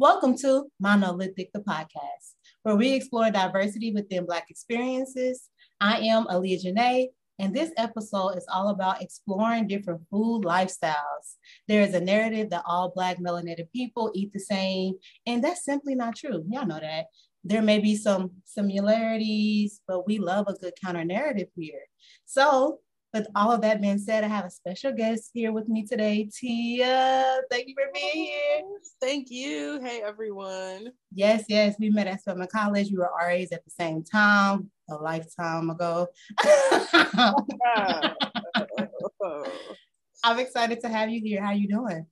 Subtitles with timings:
[0.00, 5.48] Welcome to Monolithic, the podcast, where we explore diversity within Black experiences.
[5.80, 7.08] I am Aaliyah Janae,
[7.38, 11.36] and this episode is all about exploring different food lifestyles.
[11.68, 14.94] There is a narrative that all Black melanated people eat the same,
[15.26, 16.44] and that's simply not true.
[16.48, 17.06] Y'all know that.
[17.44, 21.82] There may be some similarities, but we love a good counter narrative here.
[22.26, 22.80] So,
[23.12, 26.28] with all of that being said, I have a special guest here with me today,
[26.32, 27.40] Tia.
[27.50, 28.62] Thank you for being here.
[29.00, 29.80] Thank you.
[29.82, 30.92] Hey, everyone.
[31.12, 32.90] Yes, yes, we met at Spelman College.
[32.90, 36.06] We were RAs at the same time, a lifetime ago.
[40.22, 41.42] I'm excited to have you here.
[41.42, 42.06] How you doing?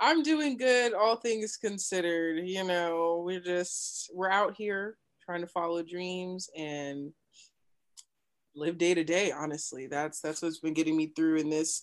[0.00, 2.48] I'm doing good, all things considered.
[2.48, 7.12] You know, we're just we're out here trying to follow dreams and
[8.56, 9.30] live day to day.
[9.30, 11.82] Honestly, that's that's what's been getting me through in this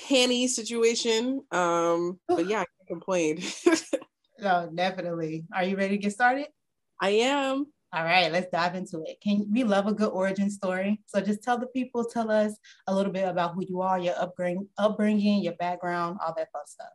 [0.00, 1.42] panty situation.
[1.52, 3.40] Um, but yeah, I can't complain.
[4.40, 5.44] no, definitely.
[5.54, 6.48] Are you ready to get started?
[7.00, 7.66] I am.
[7.92, 9.20] All right, let's dive into it.
[9.22, 11.00] Can we love a good origin story?
[11.06, 12.54] So just tell the people, tell us
[12.88, 16.66] a little bit about who you are, your upbringing, upbringing, your background, all that fun
[16.66, 16.88] stuff.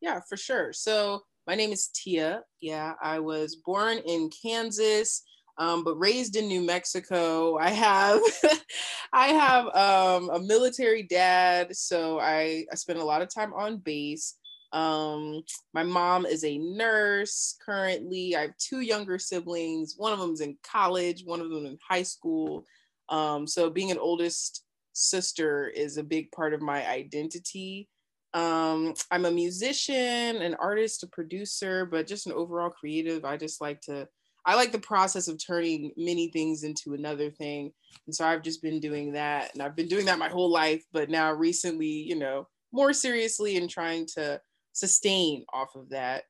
[0.00, 0.72] Yeah, for sure.
[0.72, 2.42] So my name is Tia.
[2.60, 5.22] Yeah, I was born in Kansas,
[5.58, 7.56] um, but raised in New Mexico.
[7.58, 8.20] I have,
[9.12, 13.78] I have um, a military dad, so I I spend a lot of time on
[13.78, 14.34] base.
[14.72, 18.36] Um, my mom is a nurse currently.
[18.36, 19.94] I have two younger siblings.
[19.96, 21.22] One of them's in college.
[21.24, 22.64] One of them in high school.
[23.08, 27.88] Um, so being an oldest sister is a big part of my identity.
[28.34, 29.96] Um, I'm a musician,
[30.42, 33.24] an artist, a producer, but just an overall creative.
[33.24, 34.06] I just like to,
[34.46, 37.72] I like the process of turning many things into another thing.
[38.06, 39.52] And so I've just been doing that.
[39.54, 43.56] And I've been doing that my whole life, but now recently, you know, more seriously
[43.56, 44.40] and trying to
[44.72, 46.24] sustain off of that.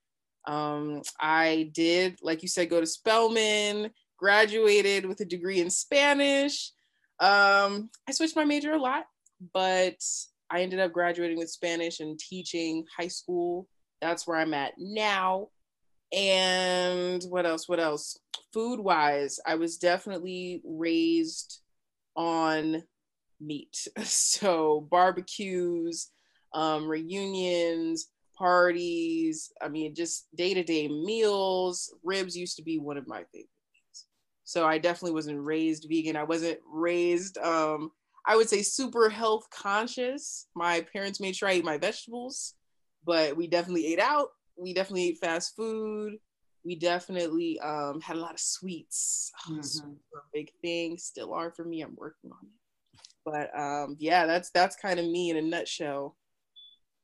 [0.47, 6.73] Um, I did, like you said, go to Spelman, graduated with a degree in Spanish.
[7.21, 9.05] Um, I switched my major a lot,
[9.53, 10.03] but
[10.51, 13.69] I ended up graduating with Spanish and teaching high school.
[14.01, 15.49] That's where I'm at now.
[16.13, 17.69] And what else?
[17.69, 18.19] What else?
[18.53, 21.61] Food wise, I was definitely raised
[22.17, 22.83] on
[23.41, 23.87] meat.
[24.05, 26.09] So barbecues,
[26.55, 29.53] um, reunions, parties.
[29.61, 31.93] I mean, just day to day meals.
[32.05, 34.07] Ribs used to be one of my favorite things.
[34.45, 36.17] So I definitely wasn't raised vegan.
[36.17, 37.91] I wasn't raised um,
[38.29, 40.49] I would say super health conscious.
[40.55, 42.55] My parents made sure I ate my vegetables,
[43.07, 44.29] but we definitely ate out.
[44.55, 46.19] We definitely ate fast food.
[46.63, 49.33] We definitely um, had a lot of sweets.
[49.49, 49.93] Oh, mm-hmm.
[50.35, 50.99] big thing.
[50.99, 51.81] Still are for me.
[51.81, 53.01] I'm working on it.
[53.25, 56.15] But um, yeah, that's that's kind of me in a nutshell.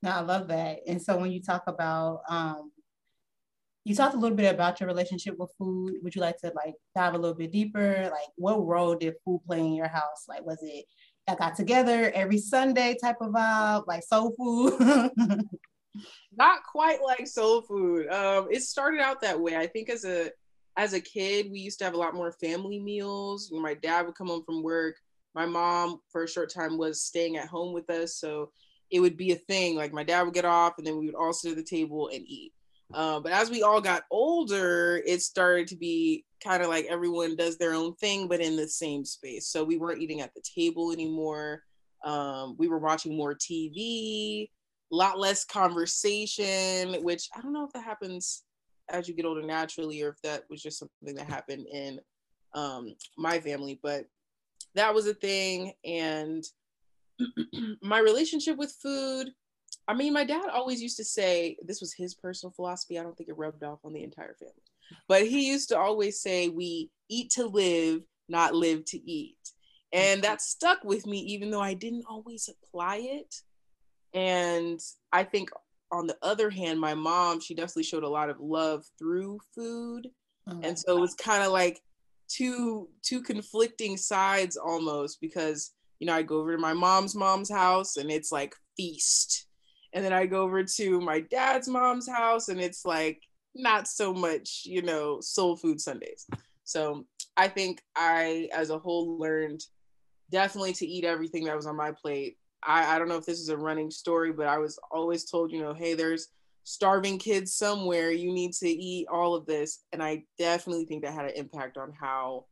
[0.03, 0.81] No, I love that.
[0.87, 2.71] And so when you talk about um,
[3.85, 5.93] you talked a little bit about your relationship with food.
[6.01, 8.09] Would you like to like dive a little bit deeper?
[8.11, 10.25] Like what role did food play in your house?
[10.27, 10.85] Like was it
[11.27, 15.11] I got together every Sunday type of vibe, like soul food.
[16.37, 18.07] Not quite like soul food.
[18.09, 19.55] Um, it started out that way.
[19.55, 20.31] I think as a
[20.77, 23.49] as a kid, we used to have a lot more family meals.
[23.51, 24.95] My dad would come home from work.
[25.33, 28.51] My mom, for a short time, was staying at home with us, so
[28.91, 29.75] it would be a thing.
[29.75, 32.09] Like my dad would get off, and then we would all sit at the table
[32.13, 32.53] and eat.
[32.93, 37.35] Uh, but as we all got older, it started to be kind of like everyone
[37.35, 39.47] does their own thing, but in the same space.
[39.47, 41.63] So we weren't eating at the table anymore.
[42.03, 44.49] Um, we were watching more TV,
[44.91, 48.43] a lot less conversation, which I don't know if that happens
[48.89, 51.99] as you get older naturally or if that was just something that happened in
[52.53, 53.79] um, my family.
[53.81, 54.05] But
[54.75, 55.73] that was a thing.
[55.83, 56.43] And
[57.81, 59.31] my relationship with food,
[59.87, 62.99] I mean, my dad always used to say this was his personal philosophy.
[62.99, 64.53] I don't think it rubbed off on the entire family.
[65.07, 69.37] But he used to always say, We eat to live, not live to eat.
[69.93, 73.35] And that stuck with me, even though I didn't always apply it.
[74.13, 74.79] And
[75.11, 75.49] I think
[75.91, 80.09] on the other hand, my mom, she definitely showed a lot of love through food.
[80.47, 80.97] Oh and so God.
[80.97, 81.79] it was kind of like
[82.27, 87.51] two two conflicting sides almost because you know I go over to my mom's mom's
[87.51, 89.45] house and it's like feast
[89.93, 93.21] and then I go over to my dad's mom's house and it's like
[93.55, 96.27] not so much, you know, soul food Sundays.
[96.63, 97.05] So
[97.37, 99.63] I think I, as a whole, learned
[100.31, 102.37] definitely to eat everything that was on my plate.
[102.63, 105.51] I, I don't know if this is a running story, but I was always told,
[105.51, 106.29] you know, hey, there's
[106.63, 108.11] starving kids somewhere.
[108.11, 109.83] You need to eat all of this.
[109.93, 112.45] And I definitely think that had an impact on how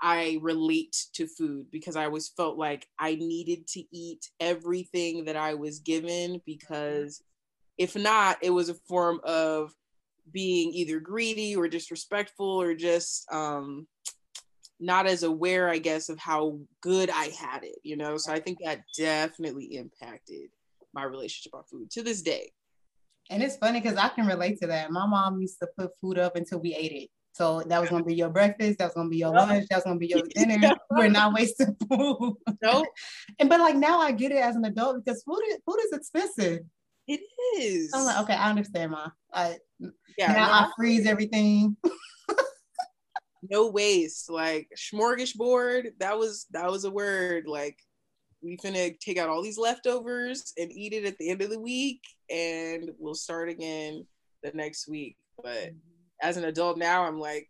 [0.00, 5.36] I relate to food because I always felt like I needed to eat everything that
[5.36, 7.22] I was given because
[7.78, 9.72] if not, it was a form of
[10.32, 13.86] being either greedy or disrespectful or just um,
[14.80, 18.16] not as aware, I guess, of how good I had it, you know?
[18.16, 20.50] So I think that definitely impacted
[20.94, 22.52] my relationship on food to this day.
[23.30, 24.90] And it's funny because I can relate to that.
[24.90, 27.10] My mom used to put food up until we ate it.
[27.32, 29.84] So that was gonna be your breakfast, that was gonna be your lunch, that was
[29.84, 30.74] gonna be your dinner.
[30.90, 32.34] We're not wasting food.
[32.62, 32.86] Nope.
[33.38, 35.92] and but like now I get it as an adult because food is food is
[35.92, 36.60] expensive.
[37.08, 37.20] It
[37.56, 37.90] is.
[37.94, 39.08] I'm like, okay, I understand, ma.
[39.32, 39.56] I
[40.18, 41.74] yeah, now no, I freeze everything.
[43.50, 44.30] no waste.
[44.30, 47.46] Like smorgasbord, that was that was a word.
[47.46, 47.78] Like
[48.42, 51.58] we finna take out all these leftovers and eat it at the end of the
[51.58, 54.06] week, and we'll start again
[54.42, 55.16] the next week.
[55.42, 55.70] But
[56.20, 57.48] as an adult now, I'm like,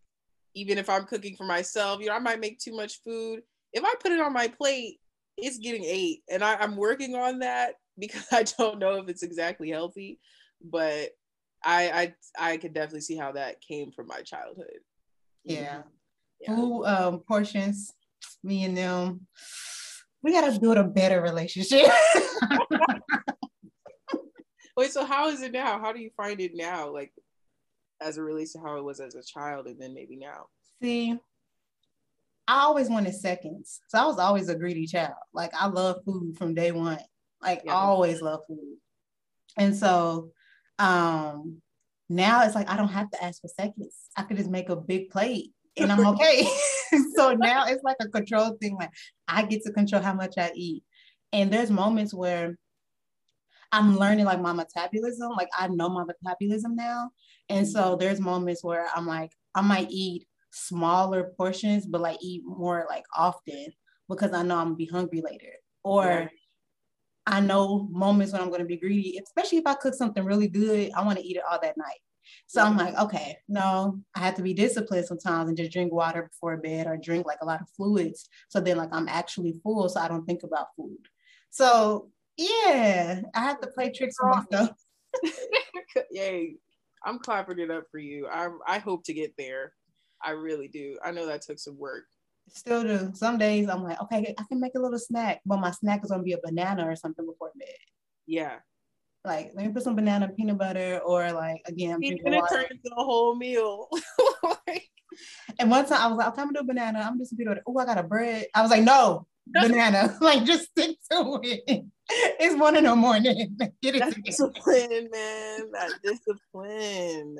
[0.55, 3.41] even if I'm cooking for myself, you know, I might make too much food.
[3.73, 5.01] If I put it on my plate,
[5.37, 9.23] it's getting ate, and I, I'm working on that because I don't know if it's
[9.23, 10.19] exactly healthy,
[10.63, 11.11] but
[11.65, 14.79] I I I could definitely see how that came from my childhood.
[15.45, 15.83] Yeah.
[16.41, 16.55] yeah.
[16.55, 17.93] Food um, portions,
[18.43, 19.27] me and them,
[20.23, 21.91] we gotta build a better relationship.
[24.77, 25.81] Wait, so how is it now?
[25.81, 26.93] How do you find it now?
[26.93, 27.13] Like
[28.01, 30.47] as it relates to how it was as a child and then maybe now?
[30.83, 31.19] See,
[32.47, 33.81] I always wanted seconds.
[33.89, 35.15] So I was always a greedy child.
[35.33, 36.99] Like I love food from day one.
[37.43, 37.73] Like yeah.
[37.73, 38.77] I always love food.
[39.57, 40.31] And so
[40.79, 41.61] um
[42.09, 43.95] now it's like I don't have to ask for seconds.
[44.17, 46.49] I could just make a big plate and I'm okay.
[47.17, 48.77] so now it's like a control thing.
[48.77, 48.91] Like
[49.27, 50.83] I get to control how much I eat.
[51.33, 52.57] And there's moments where
[53.71, 55.33] I'm learning like my metabolism.
[55.37, 57.11] Like I know my metabolism now.
[57.49, 62.43] And so there's moments where I'm like, I might eat smaller portions, but like eat
[62.45, 63.67] more like often
[64.09, 65.53] because I know I'm gonna be hungry later.
[65.85, 66.29] Or yeah.
[67.29, 70.91] I know moments when I'm gonna be greedy, especially if I cook something really good,
[70.97, 72.01] I want to eat it all that night.
[72.47, 76.23] So I'm like, okay, no, I have to be disciplined sometimes and just drink water
[76.23, 78.29] before bed or drink like a lot of fluids.
[78.49, 80.97] So then like I'm actually full so I don't think about food.
[81.51, 84.71] So yeah, I have to play tricks with myself.
[86.11, 86.57] Yay.
[87.05, 88.27] I'm clapping it up for you.
[88.27, 89.73] I I hope to get there.
[90.23, 90.97] I really do.
[91.05, 92.05] I know that took some work.
[92.53, 93.11] Still do.
[93.15, 96.11] Some days I'm like, okay, I can make a little snack, but my snack is
[96.11, 97.69] gonna be a banana or something before bed.
[98.27, 98.57] Yeah.
[99.25, 102.47] Like let me put some banana peanut butter or like again, drinking water.
[102.55, 103.89] Turn into a whole meal.
[105.59, 107.01] and one time I was like, okay, I'm gonna do a banana.
[107.01, 107.63] I'm gonna do some peanut butter.
[107.67, 108.47] Oh, I got a bread.
[108.55, 110.17] I was like, no, banana.
[110.21, 111.85] like just stick to it.
[112.11, 113.55] It's one in the morning.
[113.83, 115.71] Get it that discipline, man.
[115.73, 117.37] That discipline.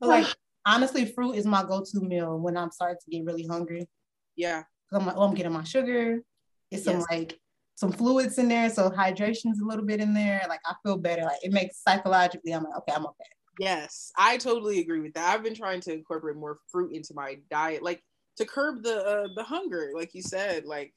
[0.00, 0.26] like
[0.66, 3.88] honestly, fruit is my go-to meal when I'm starting to get really hungry.
[4.36, 4.62] Yeah.
[4.92, 6.20] I'm like, oh, I'm getting my sugar.
[6.70, 7.06] It's some yes.
[7.10, 7.38] like
[7.74, 10.44] some fluids in there, so hydration's a little bit in there.
[10.48, 11.22] Like I feel better.
[11.22, 13.24] Like it makes psychologically, I'm like, okay, I'm okay.
[13.58, 15.34] Yes, I totally agree with that.
[15.34, 18.02] I've been trying to incorporate more fruit into my diet, like
[18.36, 20.94] to curb the uh, the hunger, like you said, like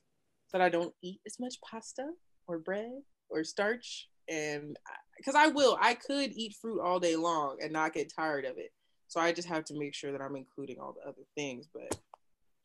[0.52, 2.08] that I don't eat as much pasta
[2.48, 4.78] or bread or starch, and
[5.18, 8.58] because I will, I could eat fruit all day long and not get tired of
[8.58, 8.72] it.
[9.08, 11.68] So I just have to make sure that I'm including all the other things.
[11.74, 12.00] But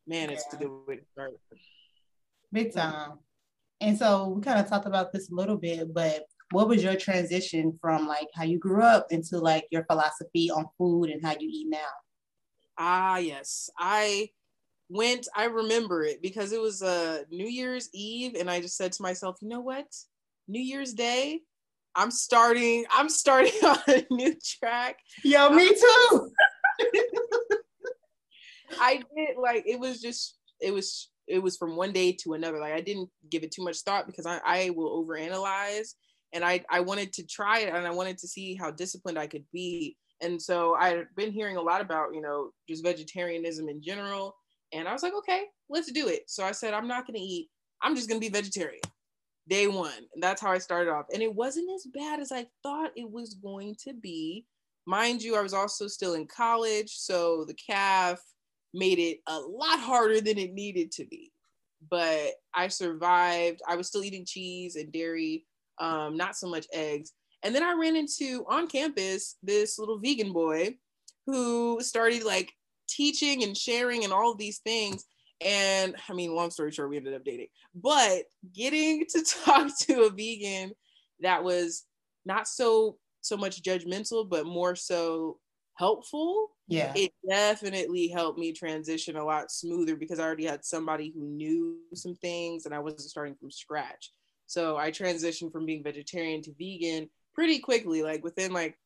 [0.07, 0.59] man, it's yeah.
[0.59, 1.33] a good way to start.
[2.53, 3.19] Big time.
[3.81, 6.97] And so we kind of talked about this a little bit, but what was your
[6.97, 11.33] transition from like how you grew up into like your philosophy on food and how
[11.39, 11.79] you eat now?
[12.79, 13.71] Ah, yes.
[13.79, 14.31] I
[14.89, 18.77] went, I remember it because it was a uh, New Year's Eve, and I just
[18.77, 19.87] said to myself, you know what?
[20.49, 21.41] New Year's Day,
[21.95, 24.97] I'm starting, I'm starting on a new track.
[25.25, 26.31] Yo, me um, too.
[28.81, 32.59] I did like it was just it was it was from one day to another.
[32.59, 35.95] Like I didn't give it too much thought because I, I will overanalyze
[36.33, 39.27] and I, I wanted to try it and I wanted to see how disciplined I
[39.27, 39.97] could be.
[40.21, 44.35] And so I've been hearing a lot about, you know, just vegetarianism in general.
[44.73, 46.23] And I was like, okay, let's do it.
[46.27, 47.49] So I said, I'm not gonna eat,
[47.83, 48.81] I'm just gonna be vegetarian
[49.49, 49.93] day one.
[50.15, 51.07] And that's how I started off.
[51.13, 54.47] And it wasn't as bad as I thought it was going to be.
[54.87, 56.91] Mind you, I was also still in college.
[56.91, 58.21] So the calf
[58.75, 61.33] made it a lot harder than it needed to be.
[61.91, 63.61] But I survived.
[63.67, 65.47] I was still eating cheese and dairy,
[65.79, 67.13] um, not so much eggs.
[67.43, 70.77] And then I ran into on campus this little vegan boy
[71.27, 72.53] who started like
[72.89, 75.05] teaching and sharing and all these things.
[75.41, 77.49] And I mean, long story short, we ended up dating.
[77.75, 80.73] But getting to talk to a vegan
[81.21, 81.85] that was
[82.25, 85.39] not so so much judgmental, but more so
[85.75, 86.51] helpful.
[86.67, 86.93] Yeah.
[86.95, 91.79] It definitely helped me transition a lot smoother because I already had somebody who knew
[91.95, 94.13] some things and I wasn't starting from scratch.
[94.47, 98.77] So I transitioned from being vegetarian to vegan pretty quickly, like within like,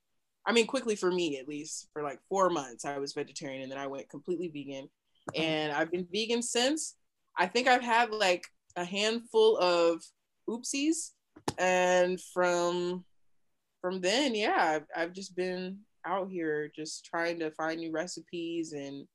[0.46, 3.70] I mean, quickly for me at least, for like four months, I was vegetarian and
[3.70, 4.88] then I went completely vegan.
[5.34, 6.96] And I've been vegan since.
[7.38, 8.44] I think I've had like
[8.76, 10.02] a handful of
[10.48, 11.10] oopsies.
[11.58, 13.04] And from
[13.80, 18.72] from then, yeah, I've, I've just been out here just trying to find new recipes
[18.72, 19.06] and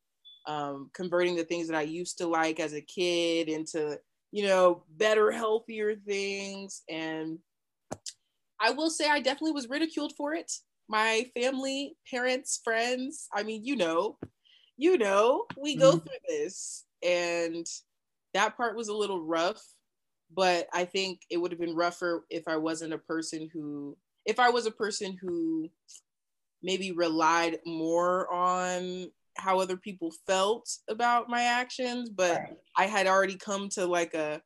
[0.46, 3.98] um, converting the things that I used to like as a kid into,
[4.32, 6.84] you know, better, healthier things.
[6.90, 7.40] And
[8.60, 10.52] I will say I definitely was ridiculed for it.
[10.90, 14.18] My family, parents, friends, I mean, you know,
[14.78, 16.00] you know, we go mm-hmm.
[16.00, 16.86] through this.
[17.04, 17.66] And
[18.34, 19.62] that part was a little rough,
[20.36, 24.40] but I think it would have been rougher if I wasn't a person who, if
[24.40, 25.70] I was a person who
[26.64, 32.58] maybe relied more on how other people felt about my actions, but right.
[32.76, 34.42] I had already come to like a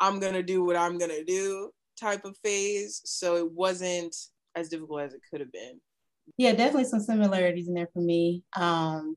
[0.00, 3.00] I'm gonna do what I'm gonna do type of phase.
[3.04, 4.14] So it wasn't
[4.56, 5.80] as difficult as it could have been.
[6.38, 8.42] Yeah, definitely some similarities in there for me.
[8.56, 9.16] Um,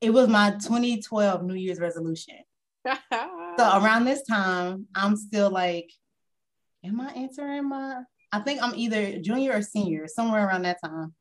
[0.00, 2.36] it was my 2012 New Year's resolution.
[2.86, 2.98] so
[3.58, 5.90] around this time, I'm still like,
[6.84, 8.02] am I answering my?
[8.32, 11.14] I think I'm either junior or senior, somewhere around that time.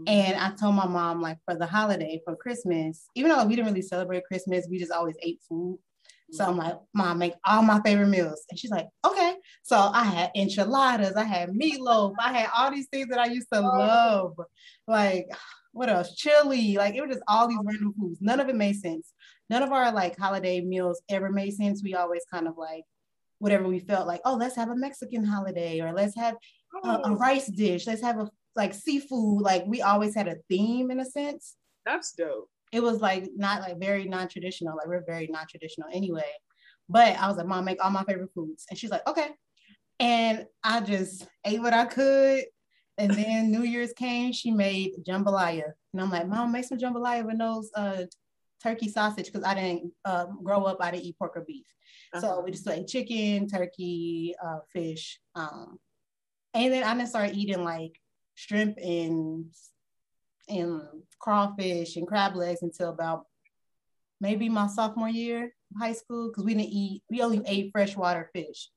[0.00, 0.08] Mm-hmm.
[0.08, 3.68] And I told my mom, like, for the holiday, for Christmas, even though we didn't
[3.68, 5.78] really celebrate Christmas, we just always ate food.
[6.32, 8.44] So I'm like, Mom, make all my favorite meals.
[8.50, 9.34] And she's like, okay.
[9.62, 13.48] So I had enchiladas, I had meatloaf, I had all these things that I used
[13.52, 13.62] to oh.
[13.62, 14.36] love.
[14.86, 15.26] Like,
[15.72, 16.14] what else?
[16.14, 16.76] Chili.
[16.76, 18.18] Like, it was just all these random foods.
[18.20, 19.12] None of it made sense.
[19.48, 21.82] None of our like holiday meals ever made sense.
[21.82, 22.84] We always kind of like,
[23.40, 26.36] whatever we felt like, oh, let's have a Mexican holiday or let's have
[26.84, 27.14] a, a oh.
[27.16, 27.86] rice dish.
[27.86, 31.56] Let's have a like seafood, like we always had a theme in a sense.
[31.86, 32.48] That's dope.
[32.72, 34.76] It was like not like very non-traditional.
[34.76, 36.30] Like we're very non-traditional anyway.
[36.88, 38.66] But I was like, Mom, make all my favorite foods.
[38.68, 39.28] And she's like, okay.
[39.98, 42.44] And I just ate what I could.
[43.00, 45.72] And then New Year's came, she made jambalaya.
[45.92, 48.02] And I'm like, Mom, make some jambalaya with those uh,
[48.62, 51.64] turkey sausage because I didn't uh, grow up, I didn't eat pork or beef.
[52.12, 52.20] Uh-huh.
[52.20, 55.18] So we just like chicken, turkey, uh, fish.
[55.34, 55.78] Um,
[56.52, 57.98] and then I didn't start eating like
[58.34, 59.46] shrimp and
[60.48, 60.82] and
[61.18, 63.24] crawfish and crab legs until about
[64.20, 68.28] maybe my sophomore year of high school because we didn't eat we only ate freshwater
[68.34, 68.68] fish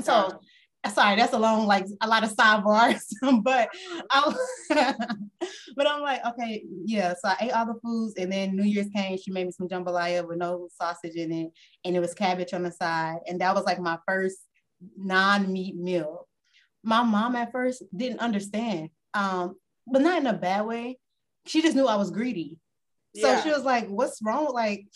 [0.00, 0.40] so
[0.90, 3.04] sorry that's a long like a lot of sidebars
[3.42, 3.68] but
[4.10, 4.34] I,
[5.76, 8.88] but i'm like okay yeah so i ate all the foods and then new year's
[8.94, 11.50] came she made me some jambalaya with no sausage in it
[11.84, 14.38] and it was cabbage on the side and that was like my first
[14.96, 16.26] non-meat meal
[16.84, 20.98] my mom at first didn't understand, um, but not in a bad way.
[21.46, 22.58] She just knew I was greedy.
[23.16, 23.42] So yeah.
[23.42, 24.52] she was like, "What's wrong?
[24.52, 24.86] Like,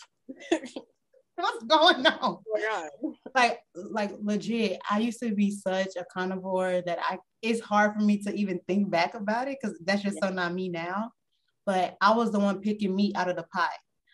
[1.43, 3.13] what's going on?" Oh my God.
[3.35, 4.79] Like, like legit.
[4.89, 8.59] I used to be such a carnivore that I it's hard for me to even
[8.67, 10.29] think back about it because that's just yeah.
[10.29, 11.11] so not me now.
[11.65, 13.69] But I was the one picking meat out of the pot.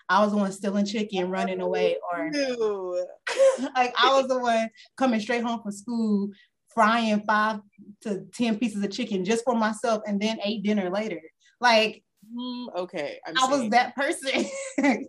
[0.08, 2.30] I was the one stealing chicken, running away, or
[3.76, 6.30] like I was the one coming straight home from school,
[6.76, 7.62] frying five
[8.02, 11.22] to 10 pieces of chicken just for myself and then ate dinner later.
[11.60, 13.20] Like, mm, okay.
[13.26, 14.46] I'm i was that person.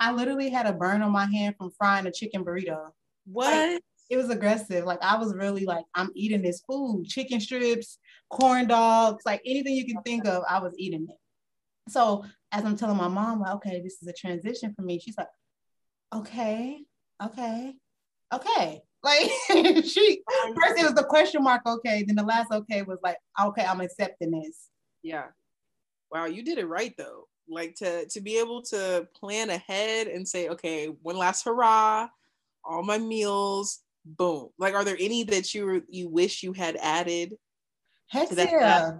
[0.00, 2.90] I literally had a burn on my hand from frying a chicken burrito.
[3.24, 3.52] What?
[3.52, 4.84] Like, it was aggressive.
[4.84, 7.98] Like I was really like, I'm eating this food, chicken strips,
[8.30, 11.16] corn dogs, like anything you can think of, I was eating it.
[11.88, 14.98] So as I'm telling my mom, like, okay, this is a transition for me.
[14.98, 15.28] She's like,
[16.14, 16.84] okay,
[17.22, 17.74] okay,
[18.32, 18.82] okay.
[19.02, 20.22] Like she
[20.54, 22.04] first it was the question mark, okay.
[22.06, 24.68] Then the last okay was like, okay, I'm accepting this.
[25.02, 25.28] Yeah.
[26.10, 27.28] Wow, you did it right though.
[27.48, 32.08] Like to to be able to plan ahead and say, okay, one last hurrah,
[32.64, 34.48] all my meals, boom.
[34.58, 37.34] Like, are there any that you you wish you had added?
[38.08, 38.92] Heck yeah.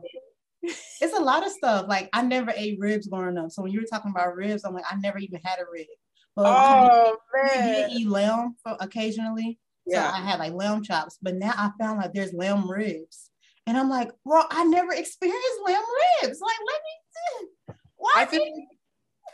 [0.62, 1.86] it's a lot of stuff.
[1.88, 3.50] Like I never ate ribs growing up.
[3.50, 5.86] So when you were talking about ribs, I'm like, I never even had a rib.
[6.34, 7.90] But oh, man.
[7.90, 9.58] eat lamb occasionally.
[9.86, 10.10] Yeah.
[10.10, 13.30] So I had like lamb chops, but now I found like there's lamb ribs.
[13.66, 15.82] And I'm like, well, I never experienced lamb
[16.22, 16.40] ribs.
[16.40, 17.48] Like, let me
[18.02, 18.12] Why?
[18.16, 18.68] I think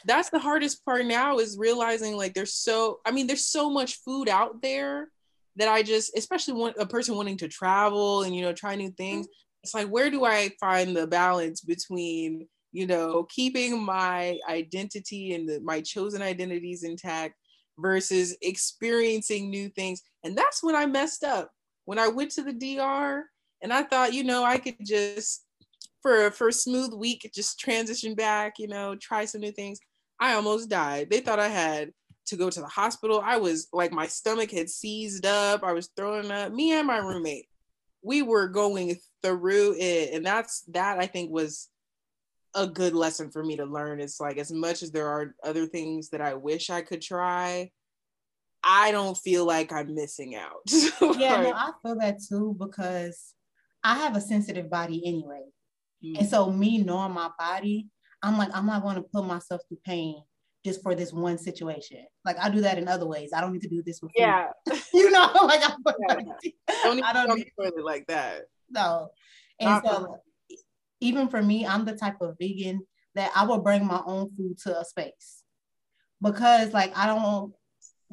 [0.05, 3.97] that's the hardest part now is realizing like there's so, I mean, there's so much
[4.05, 5.09] food out there
[5.57, 8.91] that I just, especially one, a person wanting to travel and, you know, try new
[8.91, 9.27] things.
[9.27, 9.63] Mm-hmm.
[9.63, 15.49] It's like, where do I find the balance between, you know, keeping my identity and
[15.49, 17.37] the, my chosen identities intact
[17.79, 20.03] versus experiencing new things.
[20.25, 21.51] And that's when I messed up.
[21.87, 23.25] When I went to the DR
[23.63, 25.47] and I thought, you know, I could just
[26.03, 29.79] for for a smooth week, just transition back, you know, try some new things.
[30.21, 31.11] I almost died.
[31.11, 31.93] They thought I had
[32.27, 33.23] to go to the hospital.
[33.25, 35.63] I was like my stomach had seized up.
[35.63, 36.53] I was throwing up.
[36.53, 37.47] Me and my roommate,
[38.03, 40.99] we were going through it, and that's that.
[40.99, 41.69] I think was
[42.55, 44.01] a good lesson for me to learn.
[44.01, 47.71] It's like as much as there are other things that I wish I could try,
[48.63, 50.63] I don't feel like I'm missing out.
[51.19, 53.35] yeah, no, I feel that too because
[53.85, 55.45] I have a sensitive body anyway.
[56.05, 56.21] Mm-hmm.
[56.21, 57.89] And so me knowing my body,
[58.23, 60.23] I'm like, I'm not going to put myself through pain
[60.65, 62.05] just for this one situation.
[62.25, 63.31] Like I do that in other ways.
[63.35, 64.49] I don't need to do this with yeah.
[64.95, 65.77] you know, like I'm,
[66.09, 66.53] yeah.
[66.83, 68.43] don't I don't need it like that.
[68.71, 69.09] No.
[69.61, 70.17] And not so
[71.01, 72.81] even for me, I'm the type of vegan
[73.15, 75.43] that I will bring my own food to a space
[76.21, 77.53] because like I don't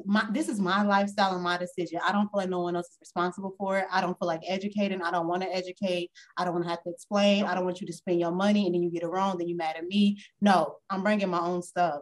[0.04, 2.00] my this is my lifestyle and my decision.
[2.04, 3.86] I don't feel like no one else is responsible for it.
[3.90, 5.02] I don't feel like educating.
[5.02, 6.10] I don't want to educate.
[6.36, 7.44] I don't want to have to explain.
[7.44, 9.48] I don't want you to spend your money and then you get it wrong, then
[9.48, 10.18] you mad at me.
[10.40, 12.00] No, I'm bringing my own stuff.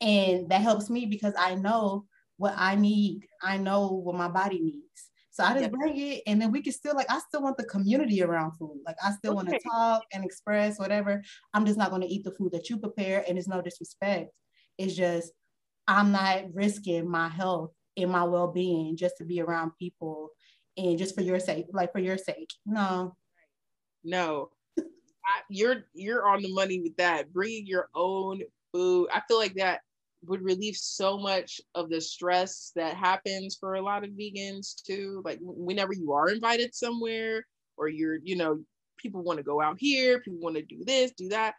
[0.00, 2.04] And that helps me because I know
[2.36, 3.26] what I need.
[3.42, 5.10] I know what my body needs.
[5.30, 5.72] So I just yep.
[5.72, 8.80] bring it and then we can still like I still want the community around food.
[8.86, 9.36] Like I still okay.
[9.36, 11.22] want to talk and express whatever.
[11.52, 14.30] I'm just not going to eat the food that you prepare and it's no disrespect.
[14.78, 15.32] It's just
[15.88, 20.30] I'm not risking my health and my well-being just to be around people
[20.76, 22.50] and just for your sake, like for your sake.
[22.64, 23.14] No.
[24.04, 24.50] No.
[24.78, 27.32] I, you're you're on the money with that.
[27.32, 29.08] Bringing your own food.
[29.12, 29.80] I feel like that
[30.24, 35.22] would relieve so much of the stress that happens for a lot of vegans too.
[35.24, 37.44] Like whenever you are invited somewhere
[37.76, 38.60] or you're, you know,
[38.98, 41.54] people want to go out here, people want to do this, do that.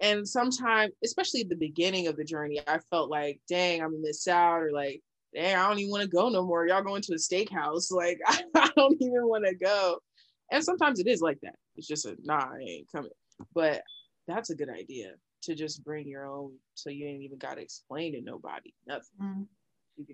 [0.00, 4.02] And sometimes, especially at the beginning of the journey, I felt like, dang, I'm gonna
[4.02, 5.02] miss out, or like,
[5.34, 6.66] dang, I don't even want to go no more.
[6.66, 7.88] Y'all going to a steakhouse.
[7.90, 9.98] Like, I, I don't even want to go.
[10.50, 11.56] And sometimes it is like that.
[11.76, 13.10] It's just a nah, I ain't coming.
[13.54, 13.82] But
[14.26, 18.12] that's a good idea to just bring your own so you ain't even gotta explain
[18.14, 19.08] to nobody nothing.
[19.22, 19.44] Mm-hmm.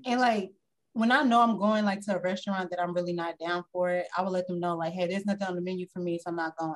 [0.05, 0.51] And like
[0.93, 3.91] when I know I'm going like to a restaurant that I'm really not down for
[3.91, 6.19] it, I will let them know like, hey, there's nothing on the menu for me,
[6.19, 6.75] so I'm not going.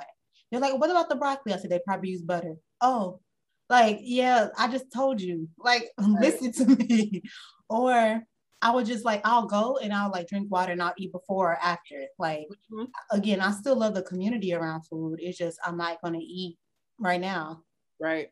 [0.51, 1.55] They're like, what about the broccoli?
[1.55, 2.55] I said they probably use butter.
[2.81, 3.21] Oh,
[3.69, 5.49] like yeah, I just told you.
[5.59, 6.21] Like right.
[6.21, 7.23] listen to me.
[7.69, 8.23] or
[8.63, 11.53] I would just like I'll go and I'll like drink water and I'll eat before
[11.53, 12.05] or after.
[12.19, 12.85] Like mm-hmm.
[13.11, 15.21] again, I still love the community around food.
[15.23, 16.59] It's just I'm not gonna eat
[16.99, 17.63] right now.
[18.01, 18.29] Right.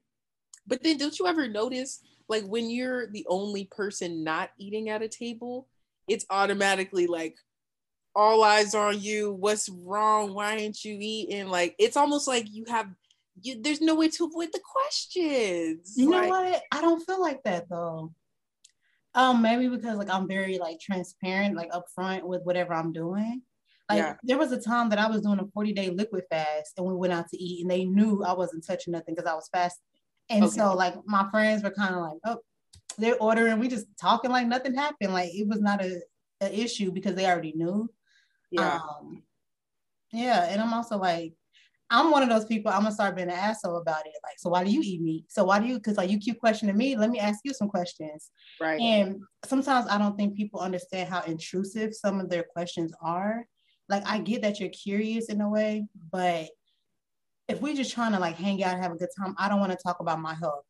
[0.67, 5.03] But then don't you ever notice like when you're the only person not eating at
[5.03, 5.67] a table,
[6.09, 7.37] it's automatically like
[8.15, 9.33] all eyes on you.
[9.33, 10.35] What's wrong?
[10.35, 11.49] Why ain't you eating?
[11.49, 12.89] Like it's almost like you have
[13.43, 15.95] you there's no way to avoid the questions.
[15.97, 16.63] You like, know what?
[16.73, 18.13] I don't feel like that though.
[19.15, 23.43] Um, maybe because like I'm very like transparent, like upfront with whatever I'm doing.
[23.89, 24.15] Like yeah.
[24.23, 26.95] there was a time that I was doing a 40 day liquid fast and we
[26.95, 29.83] went out to eat and they knew I wasn't touching nothing because I was fasting.
[30.29, 30.57] And okay.
[30.57, 32.39] so like my friends were kind of like, oh,
[32.99, 35.15] they're ordering, we just talking like nothing happened.
[35.15, 36.03] Like it was not a,
[36.43, 37.89] a issue because they already knew.
[38.51, 38.75] Yeah.
[38.75, 39.23] Um,
[40.13, 40.45] yeah.
[40.51, 41.33] And I'm also like,
[41.91, 44.13] I'm one of those people, I'm gonna start being an asshole about it.
[44.23, 45.25] Like, so why do you eat meat?
[45.29, 47.69] So why do you because like you keep questioning me, let me ask you some
[47.69, 48.31] questions.
[48.61, 48.81] Right.
[48.81, 53.47] And sometimes I don't think people understand how intrusive some of their questions are.
[53.89, 56.49] Like I get that you're curious in a way, but
[57.49, 59.61] if we're just trying to like hang out and have a good time, I don't
[59.61, 60.65] want to talk about my health.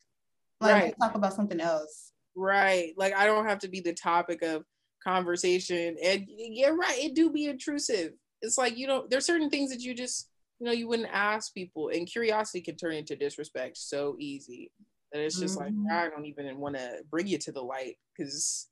[0.60, 0.94] Like right.
[1.00, 2.12] talk about something else.
[2.36, 2.94] Right.
[2.96, 4.64] Like I don't have to be the topic of
[5.02, 5.96] conversation.
[6.02, 6.98] And yeah, right.
[6.98, 8.12] It do be intrusive.
[8.40, 11.54] It's like you don't there's certain things that you just you know you wouldn't ask
[11.54, 14.70] people and curiosity can turn into disrespect so easy
[15.12, 15.86] that it's just mm-hmm.
[15.86, 18.68] like I don't even want to bring you to the light because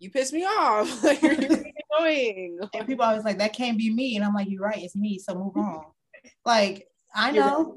[0.00, 1.04] you piss me off.
[1.04, 1.32] like you're
[2.00, 2.58] annoying.
[2.74, 5.18] And people always like that can't be me, and I'm like, you're right, it's me.
[5.18, 5.84] So move on.
[6.44, 7.76] like I know.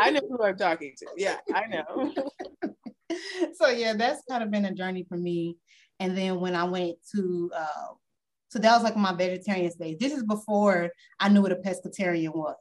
[0.00, 1.06] I know who I'm talking to.
[1.16, 2.14] Yeah, I know.
[3.54, 5.56] so yeah, that's kind of been a journey for me.
[5.98, 7.94] And then when I went to, uh,
[8.50, 9.98] so that was like my vegetarian stage.
[9.98, 12.56] This is before I knew what a pescatarian was.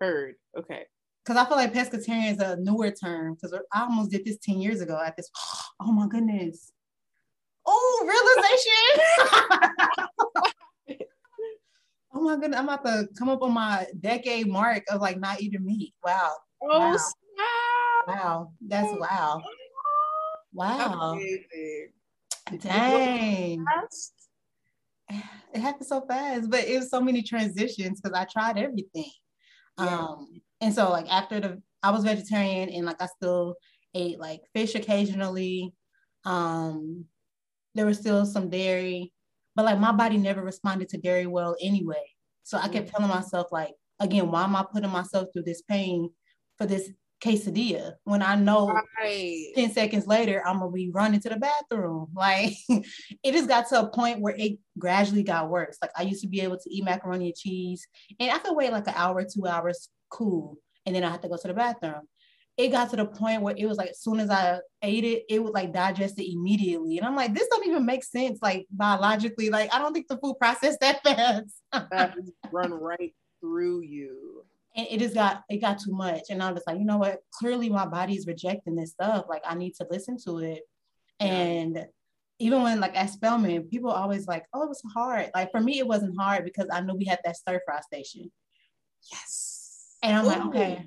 [0.00, 0.36] Heard.
[0.58, 0.84] Okay.
[1.22, 3.34] Because I feel like pescatarian is a newer term.
[3.34, 4.98] Because I almost did this ten years ago.
[5.04, 5.30] At this,
[5.80, 6.72] oh my goodness.
[7.66, 9.02] Oh, realization.
[12.14, 15.42] oh my goodness, I'm about to come up on my decade mark of like not
[15.42, 15.92] eating meat.
[16.02, 16.32] Wow.
[16.62, 16.96] Oh, wow.
[16.96, 18.16] snap.
[18.16, 18.52] Wow.
[18.66, 19.42] That's oh, wow.
[20.54, 21.20] Wow.
[22.60, 23.62] Dang.
[25.58, 29.10] It happened so fast, but it was so many transitions because I tried everything.
[29.78, 29.98] Yeah.
[29.98, 33.56] Um, and so like after the I was vegetarian and like I still
[33.94, 35.74] ate like fish occasionally.
[36.24, 37.06] Um,
[37.74, 39.12] there was still some dairy
[39.58, 42.04] but like my body never responded to dairy well anyway.
[42.44, 46.10] So I kept telling myself like again, why am I putting myself through this pain
[46.56, 46.88] for this
[47.22, 49.46] quesadilla when I know right.
[49.54, 52.08] 10 seconds later I'm gonna be running to the bathroom.
[52.14, 55.78] Like it just got to a point where it gradually got worse.
[55.80, 57.86] Like I used to be able to eat macaroni and cheese
[58.18, 60.58] and I could wait like an hour, two hours, cool.
[60.84, 62.02] And then I had to go to the bathroom.
[62.56, 65.24] It got to the point where it was like as soon as I ate it,
[65.28, 66.98] it would like digest it immediately.
[66.98, 69.48] And I'm like, this don't even make sense, like biologically.
[69.48, 71.62] Like I don't think the food processed that fast.
[71.72, 72.16] that
[72.50, 74.44] run right through you
[74.78, 76.22] and it just got it got too much.
[76.30, 77.18] And i was like you know what?
[77.32, 79.26] Clearly my body's rejecting this stuff.
[79.28, 80.62] Like i need to listen to it.
[81.20, 81.84] And
[82.38, 85.30] even when like at spelman people always like oh it was hard.
[85.34, 88.30] Like for me it wasn't hard because i knew we had that stir fry station.
[89.12, 89.96] Yes.
[90.02, 90.28] And i'm Ooh.
[90.28, 90.86] like okay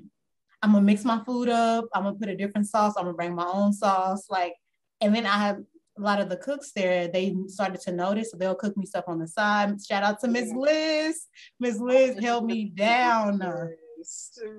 [0.64, 1.86] i'm gonna mix my food up.
[1.94, 2.94] I'm gonna put a different sauce.
[2.98, 4.28] I'm gonna bring my own sauce.
[4.30, 4.54] Like
[5.02, 5.58] and then i have
[5.98, 8.32] a lot of the cooks there, they started to notice.
[8.32, 9.76] So they'll cook me stuff on the side.
[9.86, 11.28] Shout out to Miss Liz.
[11.60, 13.40] Miss oh, Liz held me down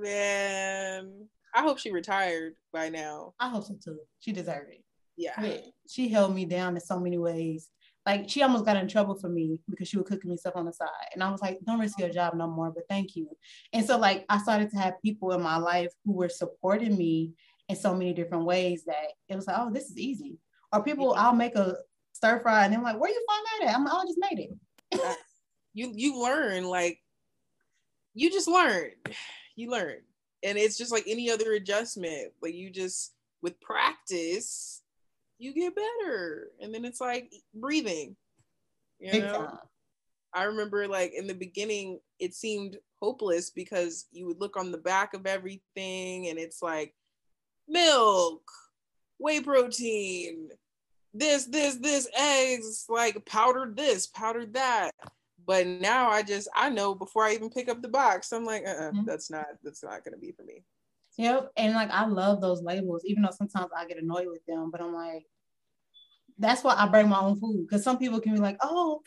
[0.01, 1.29] man.
[1.55, 3.35] I hope she retired by now.
[3.39, 3.99] I hope so too.
[4.21, 4.85] She deserved it.
[5.17, 5.59] Yeah.
[5.89, 7.69] She held me down in so many ways.
[8.07, 10.67] Like she almost got in trouble for me because she was cooking me stuff on
[10.67, 10.89] the side.
[11.15, 13.29] And I was like, don't risk your job no more, but thank you.
[13.73, 17.33] And so like I started to have people in my life who were supporting me
[17.69, 20.39] in so many different ways that it was like, oh, this is easy.
[20.73, 21.77] Or people, I'll make a
[22.13, 23.77] stir fry and they're like, where you find that at?
[23.77, 25.19] I'm like, oh, I just made it.
[25.75, 26.99] you you learn like
[28.15, 28.91] you just learn.
[29.55, 29.97] You learn.
[30.43, 34.81] And it's just like any other adjustment like you just with practice
[35.39, 36.49] you get better.
[36.59, 38.17] And then it's like breathing
[39.03, 39.59] you know?
[40.33, 44.79] i remember like in the beginning it seemed hopeless because you would look on the
[44.79, 46.95] back of everything and it's like
[47.69, 48.43] milk
[49.19, 50.49] whey protein
[51.15, 54.93] this this this eggs like powdered this powdered that
[55.47, 58.65] but now I just I know before I even pick up the box, I'm like,
[58.67, 59.05] uh-uh, mm-hmm.
[59.05, 60.65] that's not that's not gonna be for me.
[61.19, 64.71] Yep, and like I love those labels, even though sometimes I get annoyed with them.
[64.71, 65.25] But I'm like,
[66.39, 69.03] that's why I bring my own food because some people can be like, oh,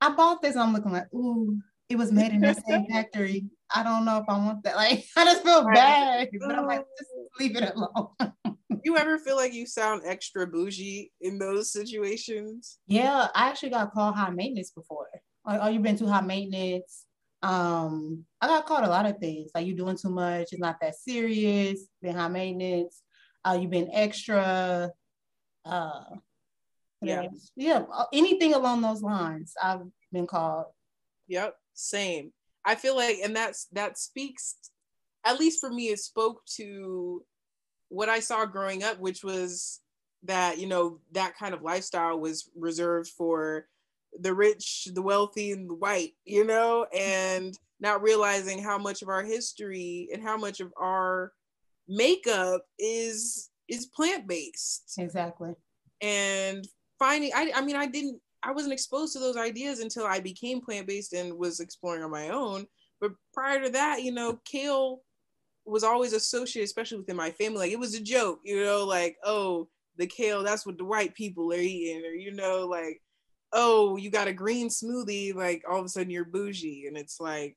[0.00, 0.56] I bought this.
[0.56, 3.46] I'm looking like, ooh, it was made in the same factory.
[3.74, 4.76] I don't know if I want that.
[4.80, 8.56] Like, I just feel bad, but I'm like, just leave it alone.
[8.84, 12.78] you ever feel like you sound extra bougie in those situations?
[12.86, 15.08] Yeah, I actually got called high maintenance before
[15.44, 17.06] like, oh, you've been too high maintenance.
[17.42, 19.50] Um, I got called a lot of things.
[19.54, 23.02] Like you doing too much, it's not that serious, been high maintenance,
[23.44, 24.90] uh, you've been extra.
[25.64, 26.04] Uh
[27.02, 27.28] yeah.
[27.56, 27.84] Yeah.
[28.12, 29.80] Anything along those lines, I've
[30.12, 30.66] been called.
[31.28, 31.54] Yep.
[31.72, 32.32] Same.
[32.64, 34.56] I feel like, and that's that speaks,
[35.24, 37.24] at least for me, it spoke to
[37.88, 39.80] what I saw growing up, which was
[40.24, 43.66] that, you know, that kind of lifestyle was reserved for
[44.18, 49.08] the rich, the wealthy, and the white, you know, and not realizing how much of
[49.08, 51.32] our history and how much of our
[51.88, 54.94] makeup is is plant based.
[54.98, 55.54] Exactly.
[56.00, 56.66] And
[56.98, 60.60] finding, I, I mean, I didn't, I wasn't exposed to those ideas until I became
[60.60, 62.66] plant based and was exploring on my own.
[63.00, 65.02] But prior to that, you know, kale
[65.66, 69.16] was always associated, especially within my family, like it was a joke, you know, like,
[69.24, 73.02] oh, the kale, that's what the white people are eating, or, you know, like,
[73.52, 76.86] oh, you got a green smoothie, like all of a sudden you're bougie.
[76.86, 77.56] And it's like,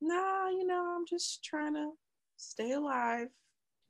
[0.00, 1.90] nah, you know, I'm just trying to
[2.36, 3.28] stay alive,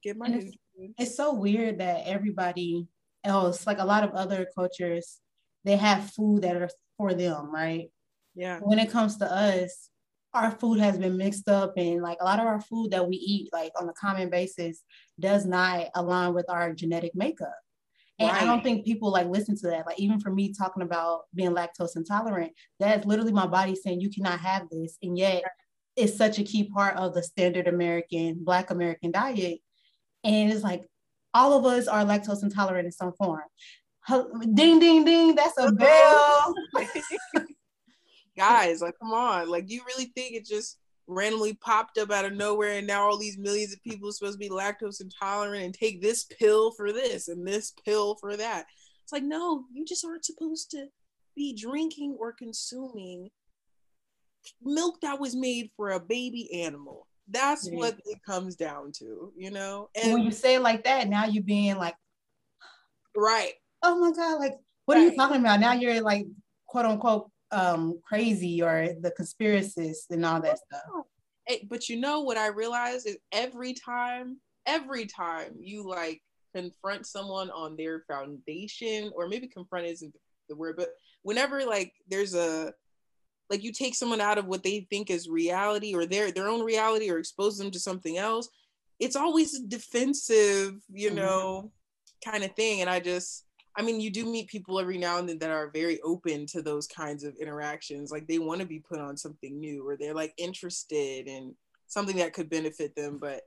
[0.03, 0.57] get my it's,
[0.99, 2.87] it's so weird that everybody
[3.25, 5.22] else, like a lot of other cultures,
[5.65, 7.91] they have food that are for them, right?
[8.35, 8.61] Yeah.
[8.61, 9.89] When it comes to us,
[10.35, 13.17] our food has been mixed up and like a lot of our food that we
[13.17, 14.83] eat like on a common basis
[15.21, 17.55] does not align with our genetic makeup
[18.23, 18.43] and right.
[18.43, 19.87] I don't think people like listen to that.
[19.87, 24.11] Like even for me talking about being lactose intolerant, that's literally my body saying you
[24.11, 24.97] cannot have this.
[25.03, 25.43] And yet
[25.97, 29.59] it's such a key part of the standard American, Black American diet.
[30.25, 30.85] And it's like
[31.35, 33.43] all of us are lactose intolerant in some form.
[34.09, 36.55] Ding, ding, ding, that's a bell.
[38.37, 39.49] Guys, like, come on.
[39.49, 43.19] Like, you really think it just randomly popped up out of nowhere and now all
[43.19, 46.93] these millions of people are supposed to be lactose intolerant and take this pill for
[46.93, 48.67] this and this pill for that
[49.03, 50.87] it's like no you just aren't supposed to
[51.35, 53.29] be drinking or consuming
[54.63, 57.77] milk that was made for a baby animal that's yeah.
[57.77, 61.25] what it comes down to you know and when you say it like that now
[61.25, 61.97] you're being like
[63.17, 65.03] right oh my god like what right.
[65.03, 66.27] are you talking about now you're like
[66.67, 71.05] quote unquote um, crazy or the conspiracists and all that stuff.
[71.69, 76.23] But you know what I realized is every time, every time you like
[76.55, 80.15] confront someone on their foundation, or maybe confront isn't
[80.49, 80.91] the word, but
[81.23, 82.73] whenever like there's a
[83.51, 86.65] like you take someone out of what they think is reality or their their own
[86.65, 88.49] reality or expose them to something else
[88.99, 91.17] it's always a defensive you mm-hmm.
[91.17, 91.71] know
[92.25, 93.45] kind of thing and i just
[93.77, 96.63] i mean you do meet people every now and then that are very open to
[96.63, 100.15] those kinds of interactions like they want to be put on something new or they're
[100.15, 101.55] like interested in
[101.87, 103.43] something that could benefit them but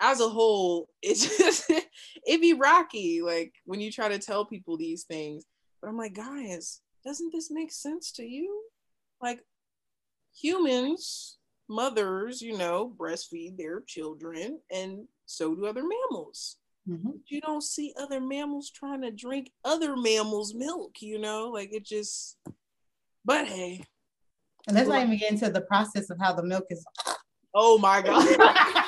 [0.00, 4.76] as a whole it's just it be rocky like when you try to tell people
[4.76, 5.44] these things
[5.80, 8.62] but i'm like guys doesn't this make sense to you?
[9.22, 9.40] Like
[10.34, 11.36] humans
[11.68, 16.56] mothers you know breastfeed their children and so do other mammals
[16.90, 17.10] mm-hmm.
[17.26, 21.48] you don't see other mammals trying to drink other mammals milk you know?
[21.48, 22.36] Like it just
[23.24, 23.84] but hey.
[24.66, 26.84] And let's not even get into the process of how the milk is
[27.54, 28.76] oh my god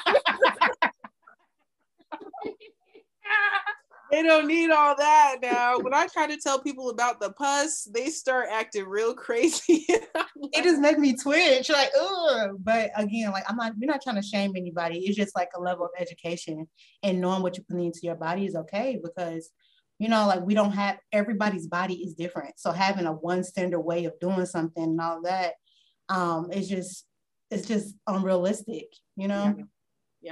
[4.12, 5.79] they don't need all that now.
[5.79, 9.87] When I try to tell people about the pus, they start acting real crazy.
[9.88, 12.51] it just makes me twitch, like, ugh.
[12.62, 14.98] But again, like I'm not, we're not trying to shame anybody.
[14.98, 16.68] It's just like a level of education
[17.03, 19.51] and knowing what you put into your body is okay because
[19.98, 22.59] you know, like we don't have everybody's body is different.
[22.59, 25.53] So having a one standard way of doing something and all that,
[26.09, 27.07] um, it's just
[27.53, 29.55] it's just unrealistic, you know.
[29.57, 29.64] Yeah.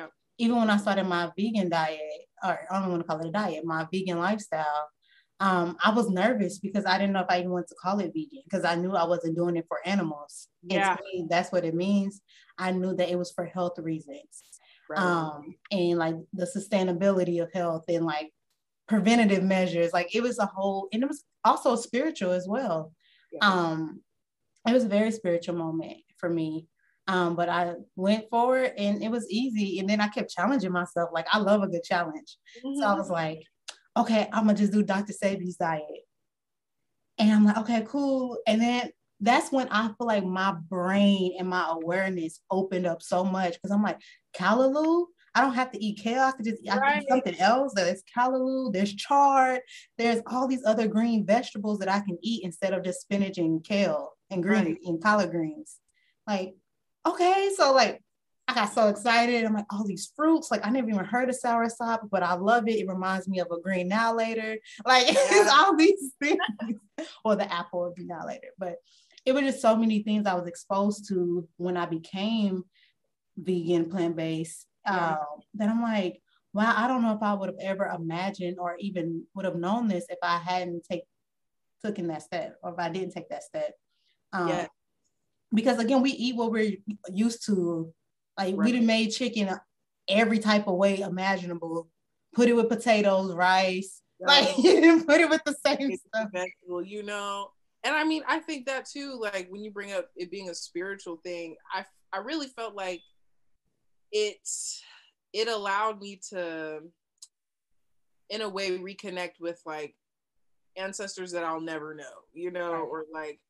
[0.01, 0.07] yeah.
[0.41, 2.01] Even when I started my vegan diet,
[2.43, 4.89] or I don't want to call it a diet, my vegan lifestyle,
[5.39, 8.13] um, I was nervous because I didn't know if I even wanted to call it
[8.15, 10.49] vegan because I knew I wasn't doing it for animals.
[10.63, 10.97] Yeah.
[11.13, 12.21] Me, that's what it means.
[12.59, 14.43] I knew that it was for health reasons.
[14.89, 14.99] Right.
[14.99, 18.33] Um, and like the sustainability of health and like
[18.89, 19.93] preventative measures.
[19.93, 22.93] Like it was a whole, and it was also spiritual as well.
[23.33, 23.47] Yeah.
[23.47, 24.01] Um,
[24.69, 26.67] it was a very spiritual moment for me.
[27.11, 29.81] Um, but I went forward and it was easy.
[29.81, 31.11] And then I kept challenging myself.
[31.13, 32.37] Like I love a good challenge.
[32.65, 32.81] Mm-hmm.
[32.81, 33.15] So I was mm-hmm.
[33.15, 33.43] like,
[33.97, 35.13] okay, I'm gonna just do Dr.
[35.13, 35.83] Sebi's diet.
[37.19, 38.39] And I'm like, okay, cool.
[38.47, 43.25] And then that's when I feel like my brain and my awareness opened up so
[43.25, 43.99] much because I'm like,
[44.39, 46.23] callaloo, I don't have to eat kale.
[46.23, 47.03] I could just I right.
[47.03, 47.73] eat something else.
[47.75, 49.61] There's callaloo, there's chard,
[49.99, 53.65] there's all these other green vegetables that I can eat instead of just spinach and
[53.65, 54.79] kale and green right.
[54.85, 55.77] and collard greens.
[56.29, 56.55] Like
[57.11, 57.51] okay.
[57.57, 58.03] So like
[58.51, 59.45] I got so excited.
[59.45, 60.51] I'm like, all these fruits.
[60.51, 62.81] Like I never even heard of soursop, but I love it.
[62.81, 64.59] It reminds me of a green now later.
[64.85, 66.41] Like it's all these things.
[67.25, 68.49] or the apple would be now later.
[68.59, 68.77] But
[69.25, 72.65] it was just so many things I was exposed to when I became
[73.37, 74.67] vegan, plant-based.
[74.87, 75.19] Um,
[75.55, 76.21] that I'm like,
[76.55, 79.87] wow, I don't know if I would have ever imagined or even would have known
[79.87, 81.05] this if I hadn't take
[81.85, 83.75] taken that step or if I didn't take that step.
[84.33, 84.67] Um, yeah
[85.53, 86.77] because again, we eat what we're
[87.13, 87.93] used to.
[88.39, 88.73] Like right.
[88.73, 89.51] we made chicken
[90.09, 91.89] every type of way imaginable.
[92.35, 94.03] Put it with potatoes, rice.
[94.21, 94.47] Right.
[94.47, 96.29] Like you put it with the same it's stuff.
[96.33, 97.51] Vegetable, you know.
[97.83, 99.19] And I mean, I think that too.
[99.21, 103.01] Like when you bring up it being a spiritual thing, I I really felt like
[104.13, 104.83] it's
[105.33, 106.81] it allowed me to,
[108.29, 109.95] in a way, reconnect with like
[110.77, 112.81] ancestors that I'll never know, you know, right.
[112.81, 113.41] or like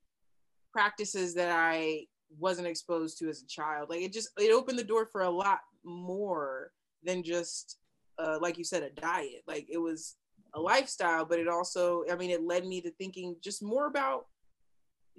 [0.73, 2.07] practices that I
[2.39, 3.91] wasn't exposed to as a child.
[3.91, 7.79] Like it just it opened the door for a lot more than just
[8.19, 9.43] uh, like you said a diet.
[9.47, 10.17] Like it was
[10.55, 14.27] a lifestyle, but it also I mean it led me to thinking just more about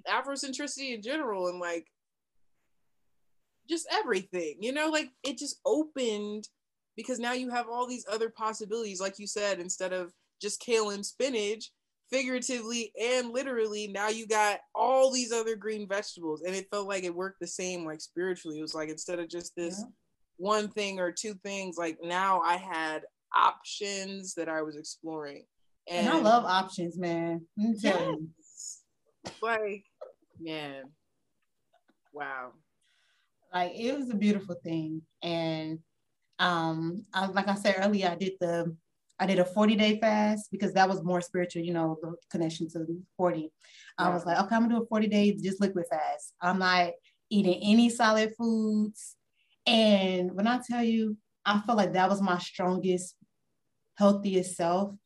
[0.08, 1.86] Afrocentricity in general and like
[3.68, 6.48] just everything, you know, like it just opened
[6.96, 10.90] because now you have all these other possibilities, like you said, instead of just kale
[10.90, 11.70] and spinach,
[12.12, 17.04] figuratively and literally now you got all these other green vegetables and it felt like
[17.04, 18.58] it worked the same like spiritually.
[18.58, 19.86] It was like instead of just this yeah.
[20.36, 23.02] one thing or two things like now i had
[23.34, 25.44] options that i was exploring.
[25.88, 27.46] And, and i love options man.
[27.56, 28.82] Yes.
[29.42, 29.84] like
[30.38, 30.84] man.
[32.12, 32.52] Wow.
[33.54, 35.00] Like it was a beautiful thing.
[35.22, 35.78] And
[36.38, 38.76] um I, like i said earlier i did the
[39.22, 42.68] I did a 40 day fast because that was more spiritual, you know, the connection
[42.70, 42.84] to
[43.16, 43.52] 40.
[43.96, 46.34] I was like, okay, I'm gonna do a 40 day just liquid fast.
[46.40, 46.90] I'm not
[47.30, 49.14] eating any solid foods.
[49.64, 53.14] And when I tell you, I felt like that was my strongest,
[53.96, 54.96] healthiest self.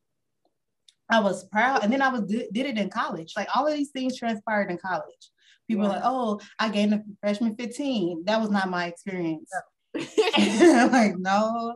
[1.10, 1.84] I was proud.
[1.84, 3.34] And then I was did it in college.
[3.36, 5.30] Like all of these things transpired in college.
[5.68, 5.90] People yeah.
[5.90, 8.24] were like, oh, I gained a freshman 15.
[8.24, 9.50] That was not my experience.
[9.94, 11.74] like, no,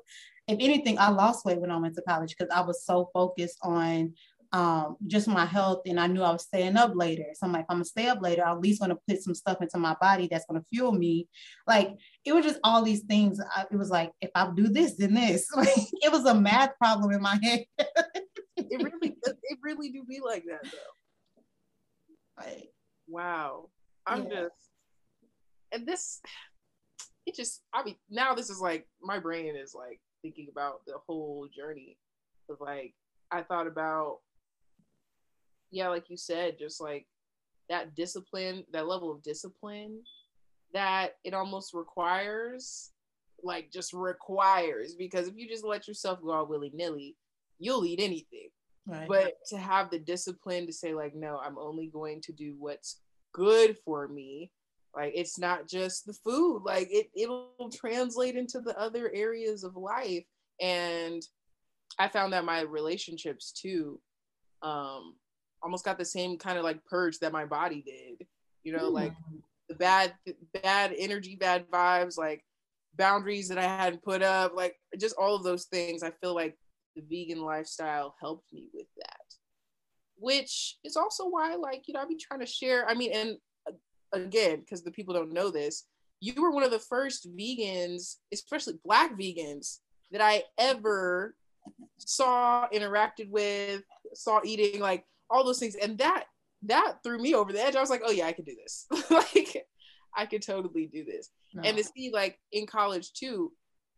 [0.50, 3.58] if anything, I lost weight when I went to college because I was so focused
[3.62, 4.14] on
[4.52, 7.26] um, just my health and I knew I was staying up later.
[7.34, 9.62] So I'm like, I'm gonna stay up later, I'm at least gonna put some stuff
[9.62, 11.28] into my body that's gonna fuel me.
[11.66, 13.40] Like it was just all these things.
[13.40, 15.46] I, it was like, if I do this, then this.
[15.56, 17.64] Like, it was a math problem in my head.
[18.56, 22.44] it really, it really do be like that though.
[22.44, 22.70] Like,
[23.06, 23.68] wow.
[24.06, 24.42] I'm yeah.
[24.42, 24.54] just,
[25.72, 26.20] and this,
[27.26, 30.94] it just, I mean, now this is like, my brain is like thinking about the
[31.06, 31.96] whole journey
[32.48, 32.94] of like,
[33.30, 34.18] I thought about,
[35.70, 37.06] yeah, like you said, just like
[37.68, 40.00] that discipline, that level of discipline
[40.74, 42.90] that it almost requires,
[43.42, 47.16] like just requires, because if you just let yourself go all willy nilly,
[47.58, 48.48] you'll eat anything.
[48.86, 49.06] Right.
[49.06, 53.00] But to have the discipline to say, like, no, I'm only going to do what's
[53.32, 54.50] good for me.
[54.94, 59.76] Like, it's not just the food, like, it, it'll translate into the other areas of
[59.76, 60.24] life.
[60.60, 61.22] And
[61.98, 64.00] I found that my relationships too
[64.62, 65.14] um,
[65.62, 68.26] almost got the same kind of like purge that my body did.
[68.62, 68.94] You know, mm.
[68.94, 69.12] like
[69.68, 70.14] the bad,
[70.62, 72.44] bad energy, bad vibes, like
[72.96, 76.02] boundaries that I hadn't put up, like just all of those things.
[76.02, 76.58] I feel like
[76.96, 79.36] the vegan lifestyle helped me with that,
[80.16, 82.88] which is also why, like, you know, I've been trying to share.
[82.88, 83.36] I mean, and
[84.12, 85.84] again, because the people don't know this,
[86.20, 89.78] you were one of the first vegans, especially Black vegans,
[90.10, 91.34] that I ever
[91.98, 93.82] saw, interacted with,
[94.14, 96.24] saw eating, like all those things, and that
[96.64, 97.74] that threw me over the edge.
[97.74, 98.86] I was like, oh yeah, I could do this.
[99.10, 99.64] like,
[100.14, 101.30] I could totally do this.
[101.54, 101.62] No.
[101.64, 103.52] And to see, like, in college too,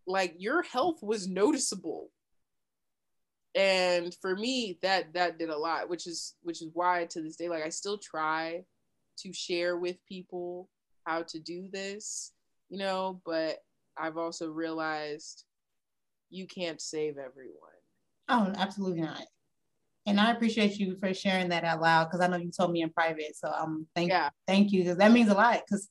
[0.06, 2.10] like your health was noticeable
[3.54, 7.36] and for me that that did a lot which is which is why to this
[7.36, 8.62] day like i still try
[9.18, 10.68] to share with people
[11.06, 12.32] how to do this
[12.68, 13.58] you know but
[13.98, 15.44] i've also realized
[16.32, 17.58] you can't save everyone.
[18.28, 19.24] Oh absolutely not.
[20.06, 22.82] And i appreciate you for sharing that out loud because i know you told me
[22.82, 24.30] in private so um thank yeah.
[24.48, 25.88] thank you because that means a lot because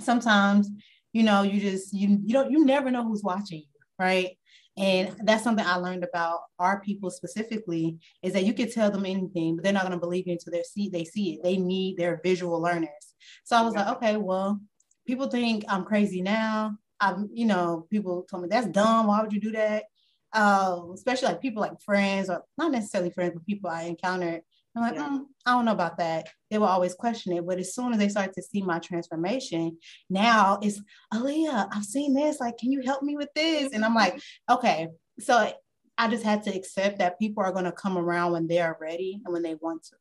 [0.00, 0.68] sometimes
[1.14, 4.36] you know you just you you don't you never know who's watching you right
[4.76, 9.04] and that's something I learned about our people specifically is that you can tell them
[9.04, 11.42] anything, but they're not going to believe you until they see they see it.
[11.42, 13.14] They need their visual learners.
[13.44, 13.84] So I was yeah.
[13.84, 14.60] like, okay, well,
[15.06, 16.76] people think I'm crazy now.
[17.00, 19.08] I'm, you know, people told me that's dumb.
[19.08, 19.84] Why would you do that?
[20.32, 24.42] Um, especially like people like friends or not necessarily friends, but people I encountered
[24.74, 25.08] I'm like, yeah.
[25.08, 26.28] mm, I don't know about that.
[26.50, 27.46] They will always question it.
[27.46, 29.76] But as soon as they start to see my transformation,
[30.08, 30.80] now it's,
[31.12, 32.40] Aaliyah, I've seen this.
[32.40, 33.72] Like, can you help me with this?
[33.72, 34.88] And I'm like, okay.
[35.20, 35.52] So
[35.98, 38.78] I just had to accept that people are going to come around when they are
[38.80, 39.96] ready and when they want to.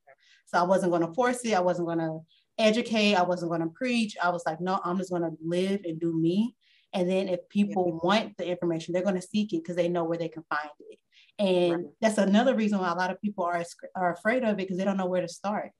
[0.45, 1.53] So I wasn't going to force it.
[1.53, 2.19] I wasn't going to
[2.57, 3.15] educate.
[3.15, 4.15] I wasn't going to preach.
[4.21, 6.55] I was like, no, I'm just going to live and do me.
[6.93, 8.07] And then if people yeah.
[8.07, 10.69] want the information, they're going to seek it because they know where they can find
[10.79, 10.99] it.
[11.41, 13.63] And that's another reason why a lot of people are,
[13.95, 15.71] are afraid of it because they don't know where to start.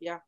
[0.00, 0.18] Yeah.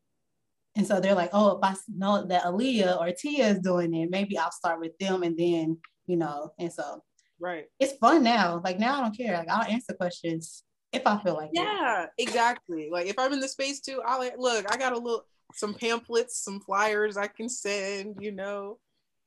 [0.77, 4.11] And so they're like, oh, if I know that Aaliyah or Tia is doing it,
[4.11, 7.03] maybe I'll start with them and then, you know, and so
[7.41, 7.67] right.
[7.81, 8.61] It's fun now.
[8.65, 9.37] Like now I don't care.
[9.37, 12.11] Like I'll answer questions if I feel like Yeah, it.
[12.19, 12.89] exactly.
[12.93, 15.25] Like if I'm in the space too, I'll look, I got a little
[15.55, 18.79] some pamphlets, some flyers I can send, you know.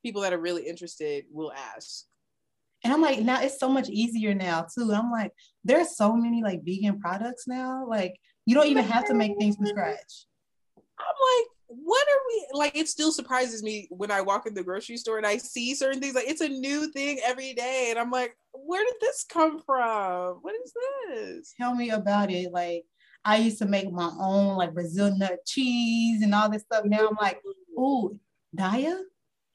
[0.03, 2.05] People that are really interested will ask.
[2.83, 4.91] And I'm like, now it's so much easier now too.
[4.93, 5.31] I'm like,
[5.63, 7.85] there's so many like vegan products now.
[7.87, 10.27] Like you don't even have to make things from scratch.
[10.99, 12.77] I'm like, what are we like?
[12.77, 15.99] It still surprises me when I walk in the grocery store and I see certain
[15.99, 16.15] things.
[16.15, 20.39] Like it's a new thing every day, and I'm like, where did this come from?
[20.41, 20.73] What is
[21.09, 21.53] this?
[21.59, 22.53] Tell me about it.
[22.53, 22.85] Like
[23.25, 26.85] I used to make my own like Brazil nut cheese and all this stuff.
[26.85, 27.41] Now I'm like,
[27.77, 28.17] ooh,
[28.57, 28.99] Daiya,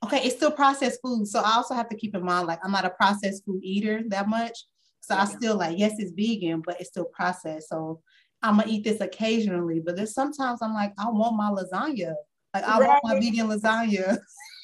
[0.05, 1.27] okay, it's still processed food.
[1.27, 4.03] So I also have to keep in mind, like, I'm not a processed food eater
[4.09, 4.59] that much.
[5.01, 7.69] So I still like, yes, it's vegan, but it's still processed.
[7.69, 8.01] So
[8.43, 12.15] I'm gonna eat this occasionally, but there's sometimes I'm like, I want my lasagna.
[12.55, 12.89] Like I right.
[12.89, 14.19] want my vegan lasagna.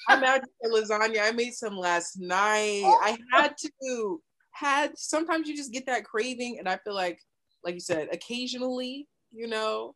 [0.09, 1.23] I'm out to lasagna.
[1.23, 2.83] I made some last night.
[2.85, 3.01] Oh.
[3.03, 4.23] I had to.
[4.53, 7.21] Had sometimes you just get that craving, and I feel like,
[7.63, 9.95] like you said, occasionally, you know,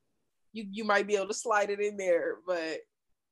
[0.53, 2.79] you you might be able to slide it in there, but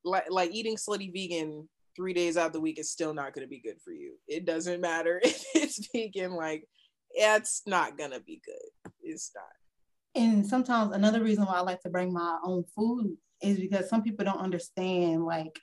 [0.03, 3.45] like like eating slutty vegan three days out of the week is still not going
[3.45, 4.13] to be good for you.
[4.27, 6.65] It doesn't matter if it's vegan, like
[7.11, 8.91] it's not going to be good.
[9.01, 10.23] It's not.
[10.23, 14.03] And sometimes another reason why I like to bring my own food is because some
[14.03, 15.57] people don't understand, like,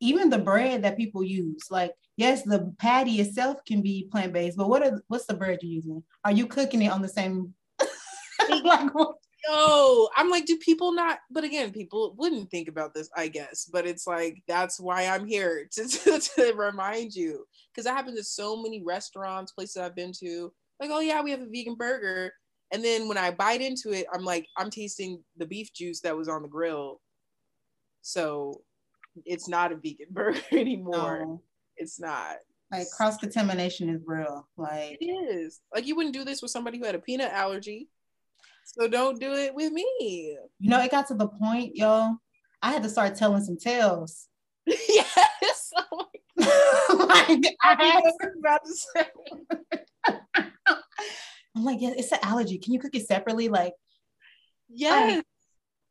[0.00, 1.66] even the bread that people use.
[1.70, 5.60] Like, yes, the patty itself can be plant based, but what are what's the bread
[5.62, 6.02] you're using?
[6.24, 7.54] Are you cooking it on the same?
[8.64, 8.90] like,
[9.48, 13.68] no i'm like do people not but again people wouldn't think about this i guess
[13.72, 18.18] but it's like that's why i'm here to, to, to remind you because that happens
[18.18, 21.74] at so many restaurants places i've been to like oh yeah we have a vegan
[21.74, 22.32] burger.
[22.72, 26.16] And then when i bite into it i'm like i'm tasting the beef juice that
[26.16, 27.00] was on the grill.
[28.02, 28.62] So
[29.24, 31.24] it's not a vegan burger anymore.
[31.24, 31.42] No.
[31.76, 32.36] it's not.
[32.72, 35.60] Like cross contamination is real like it is.
[35.72, 37.88] Like you wouldn't do this with somebody who had a peanut allergy
[38.64, 40.36] so don't do it with me.
[40.58, 42.16] You know, it got to the point, yo.
[42.62, 44.28] I had to start telling some tales.
[44.66, 45.70] yes.
[45.76, 49.06] Oh my I was about to say.
[51.56, 52.58] I'm like, yeah, it's an allergy.
[52.58, 53.48] Can you cook it separately?
[53.48, 53.74] Like,
[54.68, 55.18] yes.
[55.18, 55.22] I,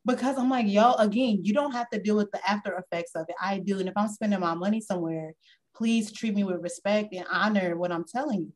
[0.04, 3.24] because I'm like, yo, again, you don't have to deal with the after effects of
[3.28, 3.36] it.
[3.40, 3.78] I do.
[3.78, 5.32] And if I'm spending my money somewhere,
[5.74, 8.52] please treat me with respect and honor what I'm telling you.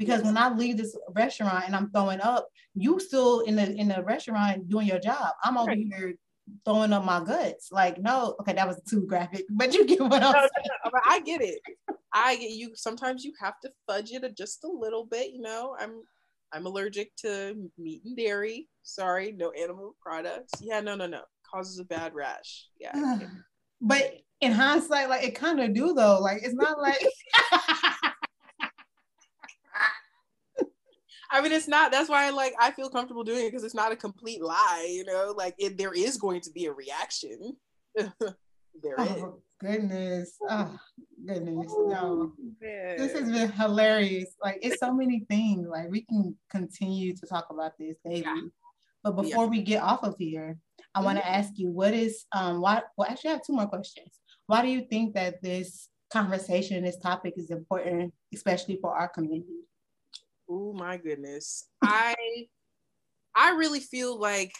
[0.00, 3.88] Because when I leave this restaurant and I'm throwing up, you still in the in
[3.88, 5.34] the restaurant doing your job.
[5.44, 5.86] I'm over right.
[5.94, 6.14] here
[6.64, 7.70] throwing up my guts.
[7.70, 10.70] Like, no, okay, that was too graphic, but you get what I'm no, saying.
[10.86, 11.60] No, no, I get it.
[12.14, 12.70] I get you.
[12.76, 15.32] Sometimes you have to fudge it just a little bit.
[15.34, 16.00] You know, I'm
[16.50, 18.68] I'm allergic to meat and dairy.
[18.82, 20.54] Sorry, no animal products.
[20.62, 21.20] Yeah, no, no, no.
[21.52, 22.68] Causes a bad rash.
[22.80, 23.18] Yeah.
[23.82, 26.20] but in hindsight, like it kind of do though.
[26.20, 26.98] Like it's not like
[31.30, 31.92] I mean, it's not.
[31.92, 34.88] That's why, I like, I feel comfortable doing it because it's not a complete lie.
[34.90, 37.56] You know, like it, there is going to be a reaction.
[37.94, 39.24] there oh, is.
[39.60, 40.78] Goodness, oh
[41.26, 42.32] goodness, no.
[42.60, 44.34] This has been hilarious.
[44.42, 45.68] Like it's so many things.
[45.68, 48.22] Like we can continue to talk about this daily.
[48.22, 48.40] Yeah.
[49.04, 49.50] But before yeah.
[49.50, 50.56] we get off of here,
[50.94, 51.04] I mm-hmm.
[51.04, 54.18] want to ask you what is um why well actually I have two more questions.
[54.46, 59.60] Why do you think that this conversation, this topic is important, especially for our community?
[60.50, 61.68] Oh my goodness.
[61.82, 62.14] I
[63.36, 64.52] I really feel like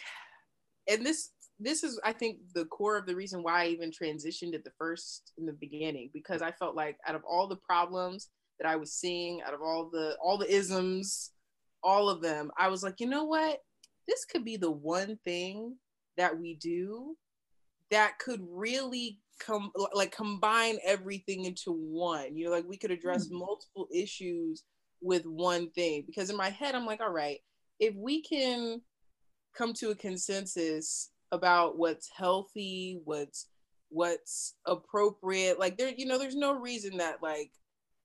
[0.89, 4.55] and this this is I think the core of the reason why I even transitioned
[4.55, 8.29] at the first in the beginning because I felt like out of all the problems
[8.59, 11.31] that I was seeing, out of all the all the isms,
[11.83, 13.59] all of them, I was like, you know what?
[14.07, 15.75] This could be the one thing
[16.17, 17.15] that we do
[17.91, 22.35] that could really come like combine everything into one.
[22.35, 23.39] You know, like we could address mm-hmm.
[23.39, 24.63] multiple issues
[25.01, 27.39] with one thing because in my head I'm like, all right,
[27.79, 28.81] if we can
[29.55, 33.47] come to a consensus about what's healthy, what's
[33.89, 37.51] what's appropriate, like there, you know, there's no reason that like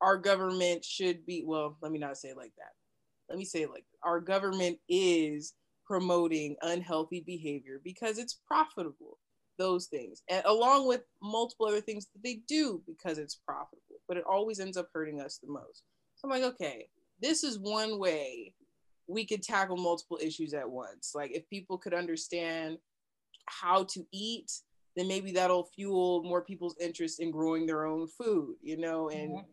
[0.00, 2.72] our government should be well, let me not say it like that.
[3.28, 5.54] Let me say it like our government is
[5.86, 9.18] promoting unhealthy behavior because it's profitable
[9.58, 14.16] those things and along with multiple other things that they do because it's profitable but
[14.16, 15.82] it always ends up hurting us the most
[16.26, 16.88] I'm like, okay,
[17.22, 18.52] this is one way
[19.06, 21.12] we could tackle multiple issues at once.
[21.14, 22.78] Like if people could understand
[23.46, 24.50] how to eat,
[24.96, 29.30] then maybe that'll fuel more people's interest in growing their own food, you know, and
[29.30, 29.46] mm-hmm.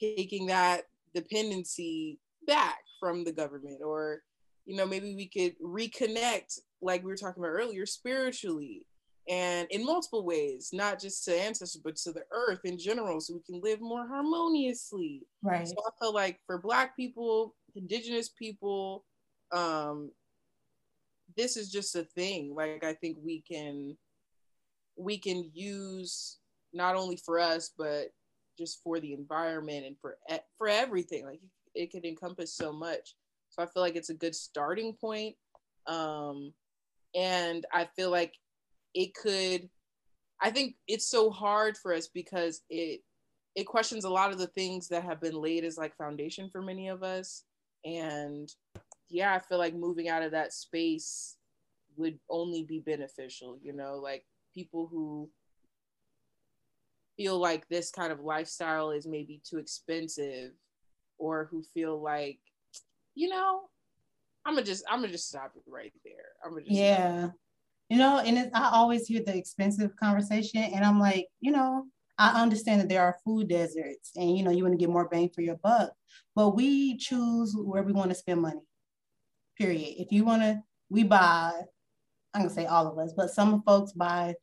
[0.00, 4.22] taking that dependency back from the government or
[4.66, 8.86] you know maybe we could reconnect like we were talking about earlier spiritually
[9.28, 13.34] and in multiple ways, not just to ancestors, but to the earth in general, so
[13.34, 15.22] we can live more harmoniously.
[15.42, 15.66] Right.
[15.66, 19.04] So I feel like for Black people, Indigenous people,
[19.52, 20.10] um,
[21.36, 22.54] this is just a thing.
[22.54, 23.96] Like I think we can,
[24.96, 26.38] we can use
[26.74, 28.08] not only for us, but
[28.58, 30.16] just for the environment and for
[30.58, 31.24] for everything.
[31.24, 31.40] Like
[31.74, 33.14] it could encompass so much.
[33.50, 35.34] So I feel like it's a good starting point.
[35.86, 36.52] Um,
[37.14, 38.34] and I feel like
[38.94, 39.68] it could
[40.40, 43.00] i think it's so hard for us because it
[43.54, 46.60] it questions a lot of the things that have been laid as like foundation for
[46.60, 47.44] many of us.
[47.84, 48.52] And
[49.10, 51.36] yeah i feel like moving out of that space
[51.96, 54.24] would only be beneficial you know like
[54.54, 55.28] people who
[57.16, 60.52] feel like this kind of lifestyle is maybe too expensive
[61.18, 62.40] or who feel like
[63.14, 63.60] you know
[64.44, 66.14] i'm gonna just i'm gonna just stop it right there.
[66.44, 67.30] I'm gonna just yeah
[67.88, 71.84] you know, and it, I always hear the expensive conversation, and I'm like, you know,
[72.18, 75.08] I understand that there are food deserts, and you know, you want to get more
[75.08, 75.90] bang for your buck,
[76.34, 78.60] but we choose where we want to spend money.
[79.58, 79.94] Period.
[79.98, 81.52] If you want to, we buy.
[82.32, 84.34] I'm gonna say all of us, but some folks buy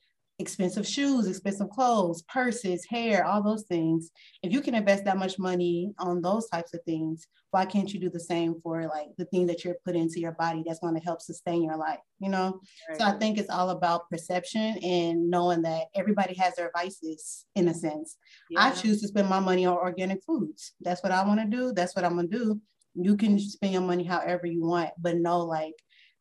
[0.41, 4.11] expensive shoes, expensive clothes, purses, hair, all those things.
[4.43, 7.99] If you can invest that much money on those types of things, why can't you
[7.99, 10.95] do the same for like the thing that you're putting into your body that's going
[10.95, 12.59] to help sustain your life, you know?
[12.89, 12.97] Right.
[12.97, 17.67] So I think it's all about perception and knowing that everybody has their vices in
[17.67, 18.17] a sense.
[18.49, 18.65] Yeah.
[18.65, 20.73] I choose to spend my money on organic foods.
[20.81, 21.73] That's what I want to do.
[21.73, 22.61] That's what I'm going to do.
[22.95, 25.75] You can spend your money however you want, but know like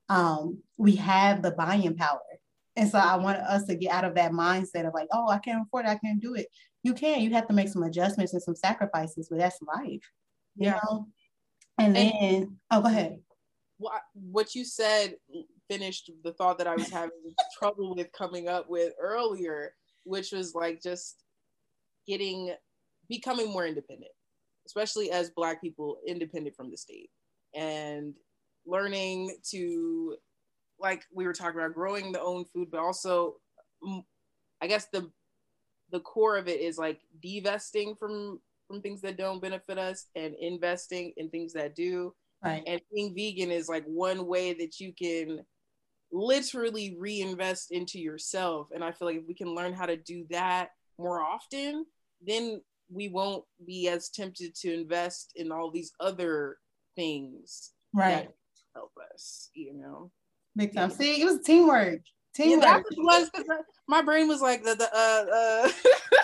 [0.08, 2.20] um, we have the buying power
[2.80, 5.36] and so I want us to get out of that mindset of like, oh, I
[5.36, 6.46] can't afford it, I can't do it.
[6.82, 7.20] You can.
[7.20, 10.00] You have to make some adjustments and some sacrifices, but that's life.
[10.56, 10.80] You yeah.
[10.82, 11.06] know?
[11.76, 13.18] And, and then, oh, go ahead.
[13.76, 15.16] What what you said
[15.68, 19.74] finished the thought that I was having trouble with coming up with earlier,
[20.04, 21.22] which was like just
[22.06, 22.54] getting
[23.10, 24.12] becoming more independent,
[24.66, 27.10] especially as Black people, independent from the state,
[27.54, 28.14] and
[28.64, 30.16] learning to
[30.80, 33.36] like we were talking about growing the own food, but also
[33.84, 34.04] mm,
[34.60, 35.10] I guess the
[35.90, 40.34] the core of it is like divesting from from things that don't benefit us and
[40.40, 42.14] investing in things that do.
[42.42, 42.62] Right.
[42.66, 45.40] And being vegan is like one way that you can
[46.12, 48.68] literally reinvest into yourself.
[48.72, 51.84] And I feel like if we can learn how to do that more often,
[52.24, 52.60] then
[52.92, 56.58] we won't be as tempted to invest in all these other
[56.96, 58.28] things right
[58.74, 60.10] help us you know
[60.56, 62.00] big time see it was teamwork
[62.34, 63.30] teamwork yeah, was,
[63.88, 65.70] my brain was like the, the uh, uh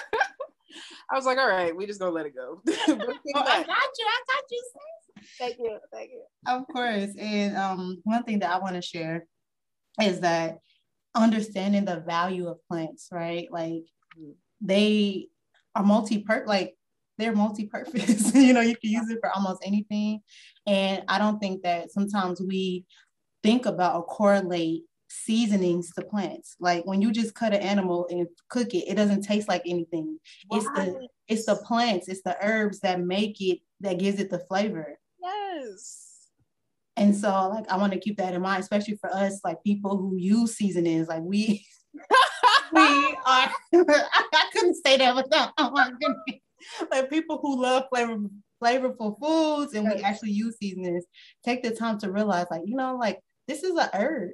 [1.10, 2.60] I was like, all right, we just gonna let it go.
[2.68, 3.36] oh, I got you.
[3.36, 4.62] I got you.
[5.38, 5.78] Thank you.
[5.92, 6.24] Thank you.
[6.46, 7.10] Of course.
[7.18, 9.26] And um, one thing that I want to share
[10.02, 10.58] is that
[11.14, 13.48] understanding the value of plants, right?
[13.50, 13.84] Like
[14.18, 14.32] mm-hmm.
[14.60, 15.28] they
[15.74, 16.74] are multi-purpose, like
[17.18, 18.34] they're multi-purpose.
[18.34, 20.20] you know, you can use it for almost anything.
[20.66, 22.84] And I don't think that sometimes we
[23.46, 26.56] think about or correlate seasonings to plants.
[26.58, 30.18] Like when you just cut an animal and cook it, it doesn't taste like anything.
[30.50, 34.40] It's the it's the plants, it's the herbs that make it that gives it the
[34.40, 34.98] flavor.
[35.22, 36.28] Yes.
[36.96, 39.96] And so like I want to keep that in mind, especially for us, like people
[39.96, 41.06] who use seasonings.
[41.06, 41.64] Like we
[42.72, 46.40] we are I couldn't say that without oh my goodness.
[46.90, 48.18] Like people who love flavor
[48.62, 51.04] flavorful foods and we actually use seasonings,
[51.44, 54.30] take the time to realize, like, you know, like this is a herb.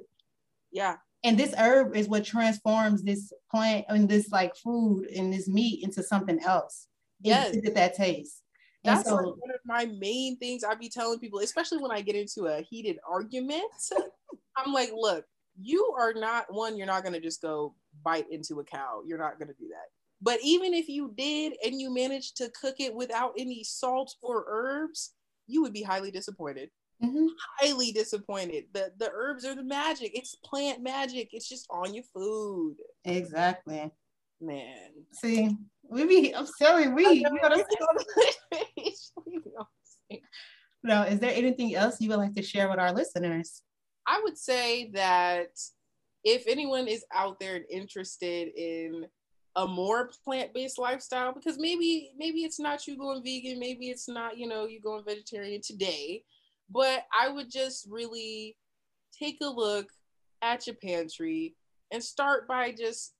[0.71, 0.95] Yeah.
[1.23, 5.83] And this herb is what transforms this plant and this like food and this meat
[5.83, 6.87] into something else.
[7.21, 7.55] Yes.
[7.55, 8.41] Get that taste.
[8.83, 12.01] That's so, like one of my main things I be telling people, especially when I
[12.01, 13.63] get into a heated argument.
[14.57, 15.25] I'm like, look,
[15.59, 19.01] you are not one, you're not gonna just go bite into a cow.
[19.05, 19.87] You're not gonna do that.
[20.21, 24.45] But even if you did and you managed to cook it without any salt or
[24.47, 25.13] herbs,
[25.47, 26.69] you would be highly disappointed.
[27.03, 27.25] Mm-hmm.
[27.59, 28.65] Highly disappointed.
[28.73, 30.11] The the herbs are the magic.
[30.13, 31.29] It's plant magic.
[31.33, 32.77] It's just on your food.
[33.03, 33.91] Exactly.
[34.39, 34.89] Man.
[35.11, 35.55] See,
[35.89, 37.65] we be I'm telling we you gotta
[40.83, 43.61] Now, is there anything else you would like to share with our listeners?
[44.05, 45.57] I would say that
[46.23, 49.05] if anyone is out there and interested in
[49.55, 54.35] a more plant-based lifestyle because maybe maybe it's not you going vegan maybe it's not
[54.35, 56.23] you know you going vegetarian today
[56.69, 58.55] but i would just really
[59.17, 59.87] take a look
[60.41, 61.55] at your pantry
[61.91, 63.13] and start by just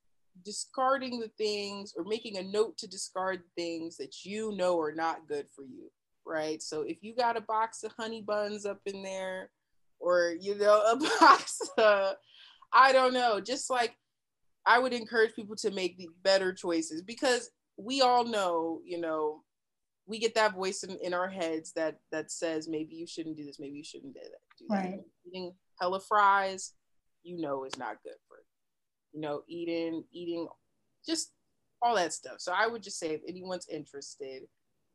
[0.43, 5.27] discarding the things or making a note to discard things that you know are not
[5.27, 5.89] good for you
[6.25, 6.61] right?
[6.61, 9.49] So if you got a box of honey buns up in there
[9.99, 12.15] or you know a box of
[12.71, 13.95] i don't know just like
[14.65, 19.43] I would encourage people to make the better choices because we all know, you know,
[20.05, 23.45] we get that voice in, in our heads that that says maybe you shouldn't do
[23.45, 24.57] this, maybe you shouldn't do that.
[24.59, 24.91] Do right.
[24.97, 25.05] That.
[25.25, 26.73] Eating hella fries,
[27.23, 29.19] you know, is not good for you.
[29.19, 30.47] You know, eating eating
[31.05, 31.31] just
[31.81, 32.35] all that stuff.
[32.39, 34.43] So I would just say if anyone's interested,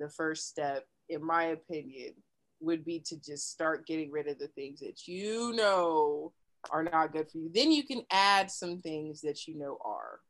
[0.01, 2.15] the first step, in my opinion,
[2.61, 6.33] would be to just start getting rid of the things that you know
[6.71, 7.51] are not good for you.
[7.55, 10.21] Then you can add some things that you know are.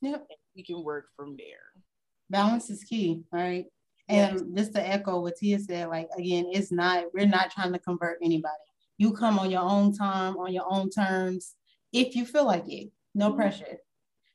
[0.00, 0.26] Yep.
[0.54, 1.84] You can work from there.
[2.30, 3.66] Balance is key, right?
[4.08, 4.64] And yes.
[4.64, 8.18] just to echo what Tia said, like again, it's not, we're not trying to convert
[8.22, 8.54] anybody.
[8.98, 11.54] You come on your own time, on your own terms,
[11.92, 13.36] if you feel like it, no mm-hmm.
[13.36, 13.78] pressure.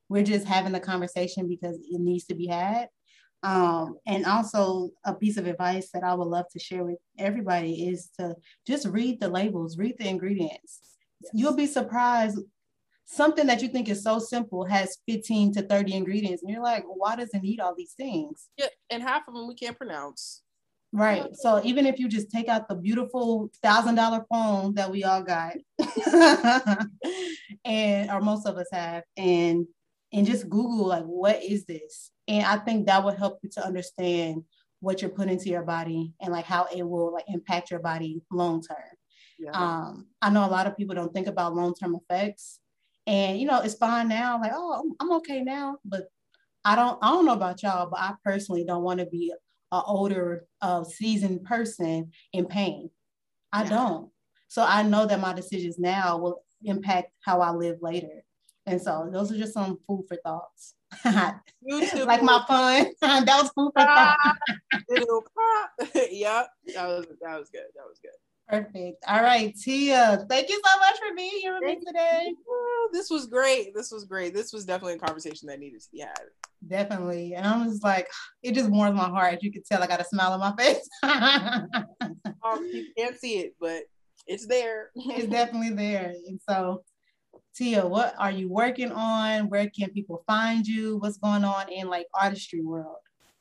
[0.09, 2.89] We're just having the conversation because it needs to be had.
[3.43, 7.87] Um, and also a piece of advice that I would love to share with everybody
[7.87, 10.81] is to just read the labels, read the ingredients
[11.33, 12.39] you'll be surprised
[13.07, 16.83] something that you think is so simple has 15 to 30 ingredients and you're like
[16.85, 18.49] why does it need all these things?
[18.57, 20.43] Yeah and half of them we can't pronounce.
[20.93, 25.03] Right so even if you just take out the beautiful thousand dollar phone that we
[25.03, 25.55] all got
[27.65, 29.65] and or most of us have and
[30.13, 32.11] and just google like what is this?
[32.27, 34.43] And i think that would help you to understand
[34.79, 38.21] what you're putting into your body and like how it will like impact your body
[38.31, 38.77] long term.
[39.39, 39.51] Yeah.
[39.51, 42.59] Um, I know a lot of people don't think about long term effects,
[43.07, 44.39] and you know it's fine now.
[44.39, 46.09] Like, oh, I'm okay now, but
[46.63, 46.99] I don't.
[47.01, 49.33] I don't know about y'all, but I personally don't want to be
[49.71, 52.89] an older, uh, seasoned person in pain.
[53.51, 53.69] I yeah.
[53.69, 54.11] don't.
[54.49, 58.23] So I know that my decisions now will impact how I live later.
[58.65, 60.75] And so those are just some food for thoughts.
[61.05, 62.87] like my fun.
[63.01, 64.17] that was food for thought.
[66.11, 66.47] yep.
[66.73, 67.63] That was that was good.
[67.75, 68.11] That was good.
[68.49, 69.03] Perfect.
[69.07, 72.33] All right, Tia, thank you so much for being here with me today.
[72.93, 73.75] This was great.
[73.75, 74.33] This was great.
[74.33, 76.19] This was definitely a conversation that needed to be had.
[76.65, 77.33] Definitely.
[77.33, 78.07] And I'm just like,
[78.43, 79.33] it just warms my heart.
[79.35, 80.87] As You can tell I got a smile on my face.
[81.03, 83.83] um, you can't see it, but
[84.25, 84.91] it's there.
[84.95, 86.13] it's definitely there.
[86.27, 86.83] And so,
[87.55, 89.49] Tia, what are you working on?
[89.49, 90.97] Where can people find you?
[90.97, 92.97] What's going on in like artistry world?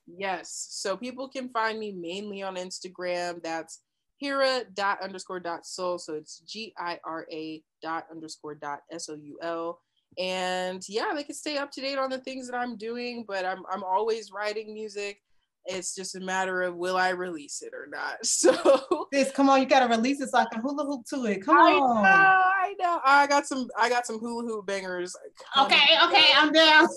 [0.06, 0.66] Yes.
[0.70, 3.42] So people can find me mainly on Instagram.
[3.42, 3.82] That's
[4.22, 5.98] Gira dot underscore dot soul.
[5.98, 9.80] So it's G I R A dot underscore dot S O U L.
[10.18, 13.44] And yeah, they can stay up to date on the things that I'm doing, but
[13.44, 15.20] I'm I'm always writing music.
[15.68, 18.18] It's just a matter of will I release it or not.
[18.24, 21.44] So this, come on, you gotta release it so I can hula hoop to it.
[21.44, 22.02] Come I on.
[22.02, 23.00] Know, I know.
[23.04, 25.14] I got some I got some hula hoop bangers.
[25.58, 26.88] Okay, okay, I'm down.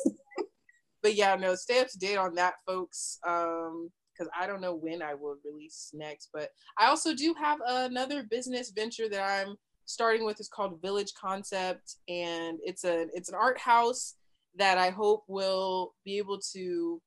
[1.02, 3.20] but yeah, no, stay up to date on that, folks.
[3.28, 3.90] Um,
[4.20, 6.30] because I don't know when I will release next.
[6.34, 9.56] But I also do have another business venture that I'm
[9.86, 10.40] starting with.
[10.40, 14.16] It's called Village Concept, and it's a it's an art house
[14.56, 17.02] that I hope will be able to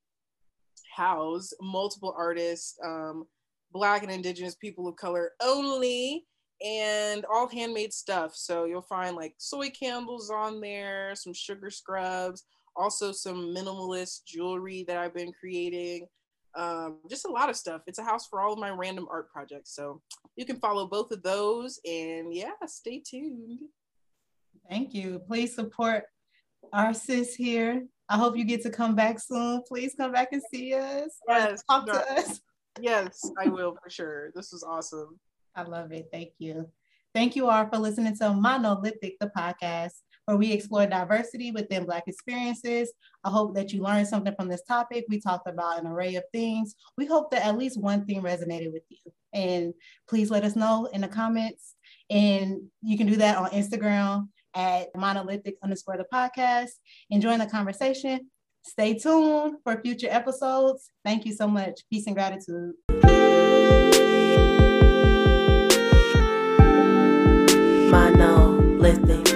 [0.96, 3.24] house multiple artists, um,
[3.72, 6.24] Black and Indigenous people of color only,
[6.64, 8.32] and all handmade stuff.
[8.34, 12.44] So you'll find like soy candles on there, some sugar scrubs,
[12.76, 16.06] also some minimalist jewelry that I've been creating.
[16.54, 17.82] Um, just a lot of stuff.
[17.86, 19.74] It's a house for all of my random art projects.
[19.74, 20.00] So
[20.36, 23.60] you can follow both of those and yeah, stay tuned.
[24.68, 25.20] Thank you.
[25.26, 26.04] Please support
[26.72, 27.86] our sis here.
[28.08, 29.62] I hope you get to come back soon.
[29.66, 31.18] Please come back and see us.
[31.28, 31.62] Yes.
[31.68, 31.94] Talk no.
[31.94, 32.40] to us.
[32.80, 34.30] Yes, I will for sure.
[34.34, 35.18] This was awesome.
[35.54, 36.08] I love it.
[36.12, 36.70] Thank you.
[37.14, 42.04] Thank you all for listening to Monolithic, the podcast where we explore diversity within Black
[42.06, 42.92] experiences.
[43.24, 45.04] I hope that you learned something from this topic.
[45.08, 46.74] We talked about an array of things.
[46.96, 49.12] We hope that at least one thing resonated with you.
[49.32, 49.74] And
[50.08, 51.74] please let us know in the comments.
[52.10, 56.70] And you can do that on Instagram at monolithic underscore the podcast.
[57.10, 58.28] Enjoying the conversation.
[58.64, 60.88] Stay tuned for future episodes.
[61.04, 61.80] Thank you so much.
[61.90, 62.74] Peace and gratitude.
[67.90, 69.31] Monolithic.